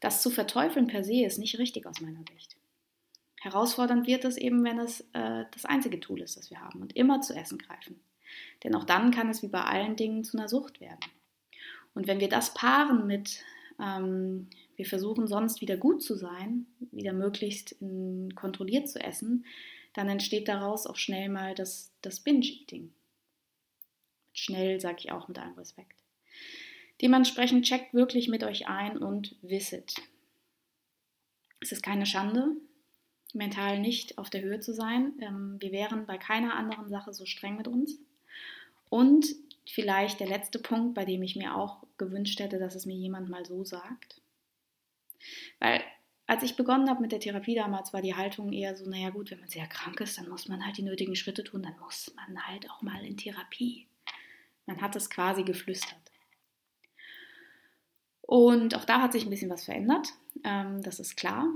Das 0.00 0.22
zu 0.22 0.30
verteufeln 0.30 0.86
per 0.86 1.04
se 1.04 1.24
ist 1.24 1.38
nicht 1.38 1.58
richtig 1.58 1.86
aus 1.86 2.00
meiner 2.00 2.22
Sicht. 2.32 2.56
Herausfordernd 3.40 4.06
wird 4.06 4.24
es 4.24 4.36
eben, 4.36 4.64
wenn 4.64 4.78
es 4.78 5.02
äh, 5.12 5.44
das 5.50 5.66
einzige 5.66 6.00
Tool 6.00 6.22
ist, 6.22 6.36
das 6.36 6.50
wir 6.50 6.60
haben 6.60 6.80
und 6.80 6.96
immer 6.96 7.20
zu 7.20 7.34
essen 7.34 7.58
greifen. 7.58 8.00
Denn 8.62 8.74
auch 8.74 8.84
dann 8.84 9.10
kann 9.10 9.28
es 9.28 9.42
wie 9.42 9.48
bei 9.48 9.62
allen 9.62 9.96
Dingen 9.96 10.24
zu 10.24 10.38
einer 10.38 10.48
Sucht 10.48 10.80
werden. 10.80 11.00
Und 11.94 12.06
wenn 12.06 12.20
wir 12.20 12.28
das 12.28 12.54
paaren 12.54 13.06
mit, 13.06 13.40
ähm, 13.80 14.48
wir 14.76 14.86
versuchen 14.86 15.26
sonst 15.26 15.60
wieder 15.60 15.76
gut 15.76 16.02
zu 16.02 16.16
sein, 16.16 16.66
wieder 16.90 17.12
möglichst 17.12 17.72
in, 17.80 18.34
kontrolliert 18.34 18.88
zu 18.88 19.00
essen, 19.00 19.44
dann 19.94 20.08
entsteht 20.08 20.48
daraus 20.48 20.86
auch 20.86 20.96
schnell 20.96 21.28
mal 21.28 21.54
das, 21.54 21.92
das 22.02 22.20
Binge-Eating. 22.20 22.92
Schnell 24.32 24.80
sage 24.80 24.96
ich 24.98 25.12
auch 25.12 25.28
mit 25.28 25.38
allem 25.38 25.54
Respekt. 25.54 25.96
Dementsprechend 27.00 27.64
checkt 27.64 27.94
wirklich 27.94 28.28
mit 28.28 28.42
euch 28.42 28.66
ein 28.66 28.98
und 28.98 29.36
wisset. 29.42 29.94
Es 31.60 31.72
ist 31.72 31.82
keine 31.82 32.06
Schande, 32.06 32.56
mental 33.32 33.78
nicht 33.80 34.18
auf 34.18 34.30
der 34.30 34.42
Höhe 34.42 34.60
zu 34.60 34.74
sein. 34.74 35.12
Ähm, 35.20 35.56
wir 35.60 35.72
wären 35.72 36.06
bei 36.06 36.18
keiner 36.18 36.54
anderen 36.56 36.88
Sache 36.88 37.12
so 37.12 37.24
streng 37.26 37.56
mit 37.56 37.68
uns. 37.68 37.98
Und 38.90 39.26
vielleicht 39.66 40.20
der 40.20 40.28
letzte 40.28 40.58
Punkt, 40.58 40.94
bei 40.94 41.04
dem 41.04 41.22
ich 41.22 41.36
mir 41.36 41.56
auch 41.56 41.84
gewünscht 41.96 42.40
hätte, 42.40 42.58
dass 42.58 42.74
es 42.74 42.86
mir 42.86 42.96
jemand 42.96 43.28
mal 43.28 43.44
so 43.44 43.64
sagt. 43.64 44.20
Weil 45.58 45.82
als 46.26 46.42
ich 46.42 46.56
begonnen 46.56 46.88
habe 46.88 47.02
mit 47.02 47.12
der 47.12 47.20
Therapie 47.20 47.54
damals, 47.54 47.92
war 47.92 48.02
die 48.02 48.14
Haltung 48.14 48.52
eher 48.52 48.74
so, 48.76 48.88
naja 48.88 49.10
gut, 49.10 49.30
wenn 49.30 49.40
man 49.40 49.48
sehr 49.48 49.66
krank 49.66 50.00
ist, 50.00 50.18
dann 50.18 50.28
muss 50.28 50.48
man 50.48 50.64
halt 50.64 50.78
die 50.78 50.82
nötigen 50.82 51.16
Schritte 51.16 51.44
tun, 51.44 51.62
dann 51.62 51.78
muss 51.80 52.14
man 52.16 52.46
halt 52.46 52.70
auch 52.70 52.82
mal 52.82 53.04
in 53.04 53.16
Therapie. 53.16 53.86
Man 54.66 54.80
hat 54.80 54.96
es 54.96 55.10
quasi 55.10 55.42
geflüstert. 55.42 55.98
Und 58.22 58.74
auch 58.74 58.86
da 58.86 59.02
hat 59.02 59.12
sich 59.12 59.24
ein 59.24 59.30
bisschen 59.30 59.50
was 59.50 59.66
verändert, 59.66 60.08
ähm, 60.44 60.82
das 60.82 60.98
ist 60.98 61.16
klar. 61.16 61.46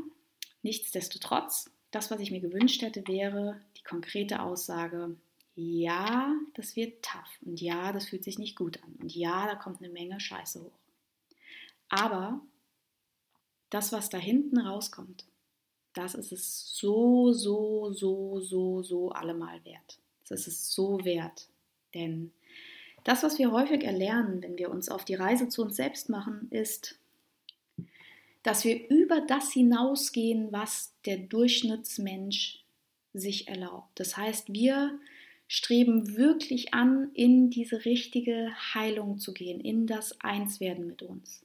Nichtsdestotrotz, 0.63 1.71
das, 1.91 2.11
was 2.11 2.21
ich 2.21 2.31
mir 2.31 2.41
gewünscht 2.41 2.83
hätte, 2.83 3.07
wäre 3.09 3.59
die 3.79 3.83
konkrete 3.83 4.43
Aussage, 4.43 5.17
ja, 5.61 6.37
das 6.55 6.77
wird 6.77 7.05
tough 7.05 7.43
und 7.45 7.61
ja, 7.61 7.91
das 7.93 8.07
fühlt 8.07 8.23
sich 8.23 8.39
nicht 8.39 8.55
gut 8.57 8.81
an 8.85 8.95
und 9.01 9.13
ja, 9.13 9.47
da 9.47 9.57
kommt 9.57 9.81
eine 9.81 9.93
Menge 9.93 10.21
Scheiße 10.21 10.63
hoch. 10.63 10.79
Aber 11.89 12.41
das, 13.71 13.91
was 13.91 14.09
da 14.09 14.19
hinten 14.19 14.59
rauskommt, 14.59 15.25
das 15.95 16.15
ist 16.15 16.31
es 16.31 16.77
so, 16.77 17.33
so, 17.33 17.93
so, 17.93 18.39
so, 18.39 18.83
so 18.85 19.11
allemal 19.11 19.65
wert. 19.65 19.99
Das 20.29 20.43
ist 20.43 20.47
es 20.47 20.71
so 20.73 21.05
wert. 21.05 21.49
Denn 21.93 22.31
das, 23.03 23.25
was 23.25 23.41
wir 23.41 23.51
häufig 23.51 23.83
erlernen, 23.83 24.41
wenn 24.43 24.59
wir 24.59 24.71
uns 24.71 24.89
auf 24.89 25.05
die 25.05 25.17
Reise 25.17 25.49
zu 25.49 25.63
uns 25.63 25.75
selbst 25.75 26.09
machen, 26.09 26.47
ist, 26.51 27.01
dass 28.45 28.63
wir 28.63 28.89
über 28.91 29.23
das 29.23 29.51
hinausgehen, 29.51 30.53
was 30.53 30.93
der 31.05 31.17
Durchschnittsmensch 31.17 32.63
sich 33.13 33.49
erlaubt. 33.49 33.99
Das 33.99 34.17
heißt, 34.17 34.53
wir 34.53 35.01
streben 35.49 36.17
wirklich 36.17 36.75
an, 36.75 37.11
in 37.15 37.51
diese 37.51 37.87
richtige 37.87 38.51
Heilung 38.75 39.19
zu 39.19 39.33
gehen, 39.33 39.61
in 39.61 39.87
das 39.87 40.21
Einswerden 40.21 40.87
mit 40.87 41.03
uns. 41.03 41.45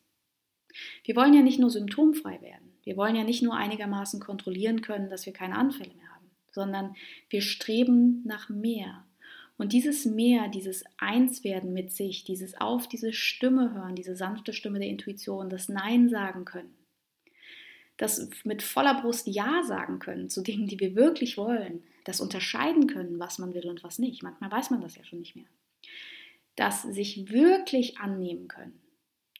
Wir 1.04 1.16
wollen 1.16 1.34
ja 1.34 1.42
nicht 1.42 1.60
nur 1.60 1.70
symptomfrei 1.70 2.42
werden. 2.42 2.74
Wir 2.84 2.98
wollen 2.98 3.16
ja 3.16 3.24
nicht 3.24 3.42
nur 3.42 3.56
einigermaßen 3.56 4.20
kontrollieren 4.20 4.82
können, 4.82 5.10
dass 5.10 5.26
wir 5.26 5.34
keine 5.34 5.58
Anfälle 5.58 5.94
mehr 5.96 6.10
haben, 6.13 6.30
sondern 6.52 6.96
wir 7.30 7.42
streben 7.42 8.22
nach 8.26 8.50
mehr. 8.50 9.06
Und 9.56 9.72
dieses 9.72 10.06
Mehr, 10.06 10.50
dieses 10.50 10.84
Einswerden 10.98 11.74
mit 11.74 11.92
sich, 11.92 12.26
dieses 12.26 12.60
auf 12.60 12.89
diese 12.89 13.13
Stimme 13.13 13.74
hören, 13.74 13.96
diese 13.96 14.16
sanfte 14.16 14.52
Stimme 14.52 14.80
der 14.80 14.89
Intuition, 14.89 15.50
das 15.50 15.70
Nein 15.70 16.10
sagen 16.10 16.44
können, 16.44 16.76
das 17.98 18.30
mit 18.44 18.63
voller 18.63 19.00
Brust 19.00 19.28
Ja 19.28 19.63
sagen 19.63 20.00
können 20.00 20.30
zu 20.30 20.42
Dingen, 20.42 20.68
die 20.68 20.80
wir 20.80 20.96
wirklich 20.96 21.38
wollen, 21.38 21.84
das 22.04 22.22
unterscheiden 22.22 22.88
können, 22.88 23.20
was 23.20 23.39
man 23.39 23.54
will 23.54 23.68
und 23.68 23.84
was 23.84 24.00
nicht. 24.00 24.24
Manchmal 24.24 24.52
weiß 24.52 24.70
man 24.70 24.82
das 24.82 24.96
ja 24.96 25.04
schon 25.04 25.20
nicht 25.20 25.36
mehr. 25.36 25.46
Das 26.56 26.84
sich 26.84 27.30
wirklich 27.32 27.98
annehmen 27.98 28.48
können, 28.48 28.80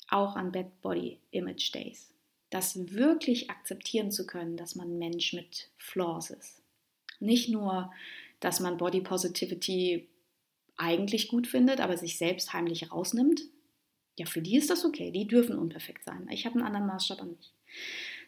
auch 0.08 0.36
an 0.36 0.52
Bad 0.52 0.82
Body 0.82 1.20
Image 1.32 1.74
Days. 1.74 2.14
Das 2.50 2.94
wirklich 2.94 3.50
akzeptieren 3.50 4.12
zu 4.12 4.26
können, 4.26 4.58
dass 4.58 4.76
man 4.76 4.98
Mensch 4.98 5.34
mit 5.34 5.70
Flaws 5.78 6.30
ist. 6.30 6.62
Nicht 7.20 7.50
nur, 7.50 7.92
dass 8.40 8.60
man 8.60 8.78
Body 8.78 9.02
Positivity 9.02 10.08
eigentlich 10.78 11.28
gut 11.28 11.48
findet, 11.48 11.82
aber 11.82 11.98
sich 11.98 12.18
selbst 12.18 12.54
heimlich 12.54 12.92
rausnimmt. 12.92 13.42
Ja, 14.18 14.26
für 14.26 14.42
die 14.42 14.58
ist 14.58 14.70
das 14.70 14.86
okay. 14.86 15.12
Die 15.12 15.28
dürfen 15.28 15.58
unperfekt 15.58 16.04
sein. 16.04 16.28
Ich 16.30 16.46
habe 16.46 16.56
einen 16.56 16.66
anderen 16.66 16.88
Maßstab 16.88 17.22
an 17.22 17.32
mich. 17.32 17.54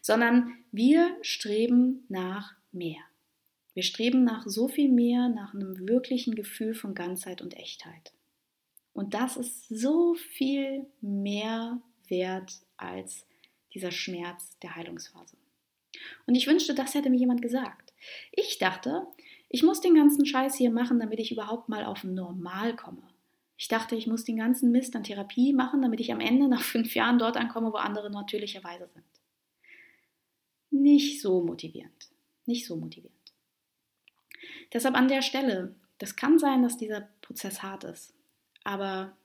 Sondern 0.01 0.57
wir 0.71 1.15
streben 1.21 2.05
nach 2.09 2.55
mehr. 2.71 3.01
Wir 3.75 3.83
streben 3.83 4.23
nach 4.23 4.47
so 4.47 4.69
viel 4.69 4.89
mehr, 4.89 5.27
nach 5.27 5.53
einem 5.53 5.87
wirklichen 5.87 6.33
Gefühl 6.33 6.73
von 6.73 6.95
Ganzheit 6.95 7.41
und 7.41 7.55
Echtheit. 7.57 8.13
Und 8.93 9.13
das 9.13 9.35
ist 9.35 9.67
so 9.67 10.15
viel 10.15 10.87
mehr 11.01 11.81
wert 12.07 12.53
als 12.77 13.27
dieser 13.73 13.91
Schmerz 13.91 14.57
der 14.59 14.77
Heilungsphase. 14.77 15.35
Und 16.25 16.35
ich 16.35 16.47
wünschte, 16.47 16.73
das 16.73 16.93
hätte 16.93 17.09
mir 17.09 17.17
jemand 17.17 17.41
gesagt. 17.41 17.93
Ich 18.31 18.57
dachte, 18.59 19.05
ich 19.49 19.61
muss 19.61 19.81
den 19.81 19.95
ganzen 19.95 20.25
Scheiß 20.25 20.55
hier 20.55 20.71
machen, 20.71 20.99
damit 20.99 21.19
ich 21.19 21.33
überhaupt 21.33 21.67
mal 21.67 21.83
auf 21.83 22.05
Normal 22.05 22.77
komme. 22.77 23.03
Ich 23.57 23.67
dachte, 23.67 23.97
ich 23.97 24.07
muss 24.07 24.23
den 24.23 24.37
ganzen 24.37 24.71
Mist 24.71 24.95
an 24.95 25.03
Therapie 25.03 25.51
machen, 25.51 25.81
damit 25.81 25.99
ich 25.99 26.13
am 26.13 26.21
Ende 26.21 26.47
nach 26.47 26.63
fünf 26.63 26.95
Jahren 26.95 27.19
dort 27.19 27.35
ankomme, 27.35 27.73
wo 27.73 27.77
andere 27.77 28.09
natürlicherweise 28.09 28.87
sind. 28.93 29.05
Nicht 30.71 31.21
so 31.21 31.41
motivierend. 31.41 32.09
Nicht 32.45 32.65
so 32.65 32.77
motivierend. 32.77 33.14
Deshalb 34.73 34.95
an 34.95 35.07
der 35.07 35.21
Stelle, 35.21 35.75
das 35.97 36.15
kann 36.15 36.39
sein, 36.39 36.63
dass 36.63 36.77
dieser 36.77 37.07
Prozess 37.21 37.63
hart 37.63 37.83
ist, 37.83 38.13
aber 38.63 39.15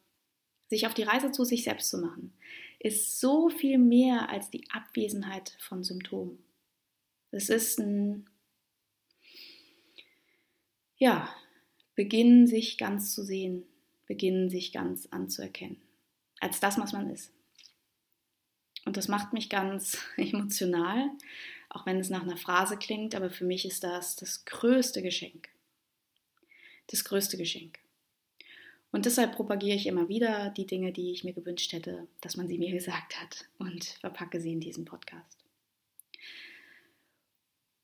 sich 0.68 0.86
auf 0.86 0.94
die 0.94 1.02
Reise 1.02 1.32
zu 1.32 1.44
sich 1.44 1.64
selbst 1.64 1.90
zu 1.90 1.98
machen, 1.98 2.32
ist 2.78 3.20
so 3.20 3.48
viel 3.48 3.78
mehr 3.78 4.30
als 4.30 4.50
die 4.50 4.64
Abwesenheit 4.70 5.56
von 5.58 5.84
Symptomen. 5.84 6.38
Es 7.30 7.50
ist 7.50 7.78
ein, 7.78 8.28
ja, 10.96 11.28
beginnen 11.94 12.46
sich 12.46 12.78
ganz 12.78 13.14
zu 13.14 13.22
sehen, 13.22 13.64
beginnen 14.06 14.48
sich 14.48 14.72
ganz 14.72 15.06
anzuerkennen, 15.06 15.80
als 16.40 16.60
das, 16.60 16.78
was 16.78 16.92
man 16.92 17.10
ist. 17.10 17.32
Und 18.86 18.96
das 18.96 19.08
macht 19.08 19.32
mich 19.32 19.50
ganz 19.50 19.98
emotional, 20.16 21.10
auch 21.70 21.86
wenn 21.86 21.98
es 21.98 22.10
nach 22.10 22.22
einer 22.22 22.36
Phrase 22.36 22.76
klingt, 22.76 23.14
aber 23.14 23.30
für 23.30 23.44
mich 23.44 23.64
ist 23.64 23.84
das 23.84 24.16
das 24.16 24.44
größte 24.44 25.02
Geschenk. 25.02 25.48
Das 26.88 27.04
größte 27.04 27.36
Geschenk. 27.36 27.78
Und 28.92 29.06
deshalb 29.06 29.36
propagiere 29.36 29.76
ich 29.76 29.86
immer 29.86 30.08
wieder 30.08 30.50
die 30.50 30.66
Dinge, 30.66 30.92
die 30.92 31.12
ich 31.12 31.22
mir 31.22 31.32
gewünscht 31.32 31.72
hätte, 31.72 32.08
dass 32.20 32.36
man 32.36 32.48
sie 32.48 32.58
mir 32.58 32.72
gesagt 32.76 33.20
hat 33.20 33.46
und 33.58 33.84
verpacke 34.00 34.40
sie 34.40 34.52
in 34.52 34.60
diesen 34.60 34.84
Podcast. 34.84 35.38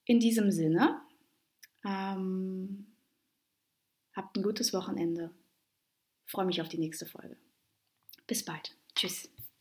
In 0.05 0.21
diesem 0.21 0.51
Sinne, 0.51 1.01
ähm, 1.85 2.87
habt 4.13 4.37
ein 4.37 4.43
gutes 4.43 4.73
Wochenende. 4.73 5.31
Freue 6.27 6.47
mich 6.47 6.61
auf 6.61 6.69
die 6.69 6.79
nächste 6.79 7.07
Folge. 7.07 7.37
Bis 8.27 8.45
bald. 8.45 8.77
Tschüss. 8.95 9.36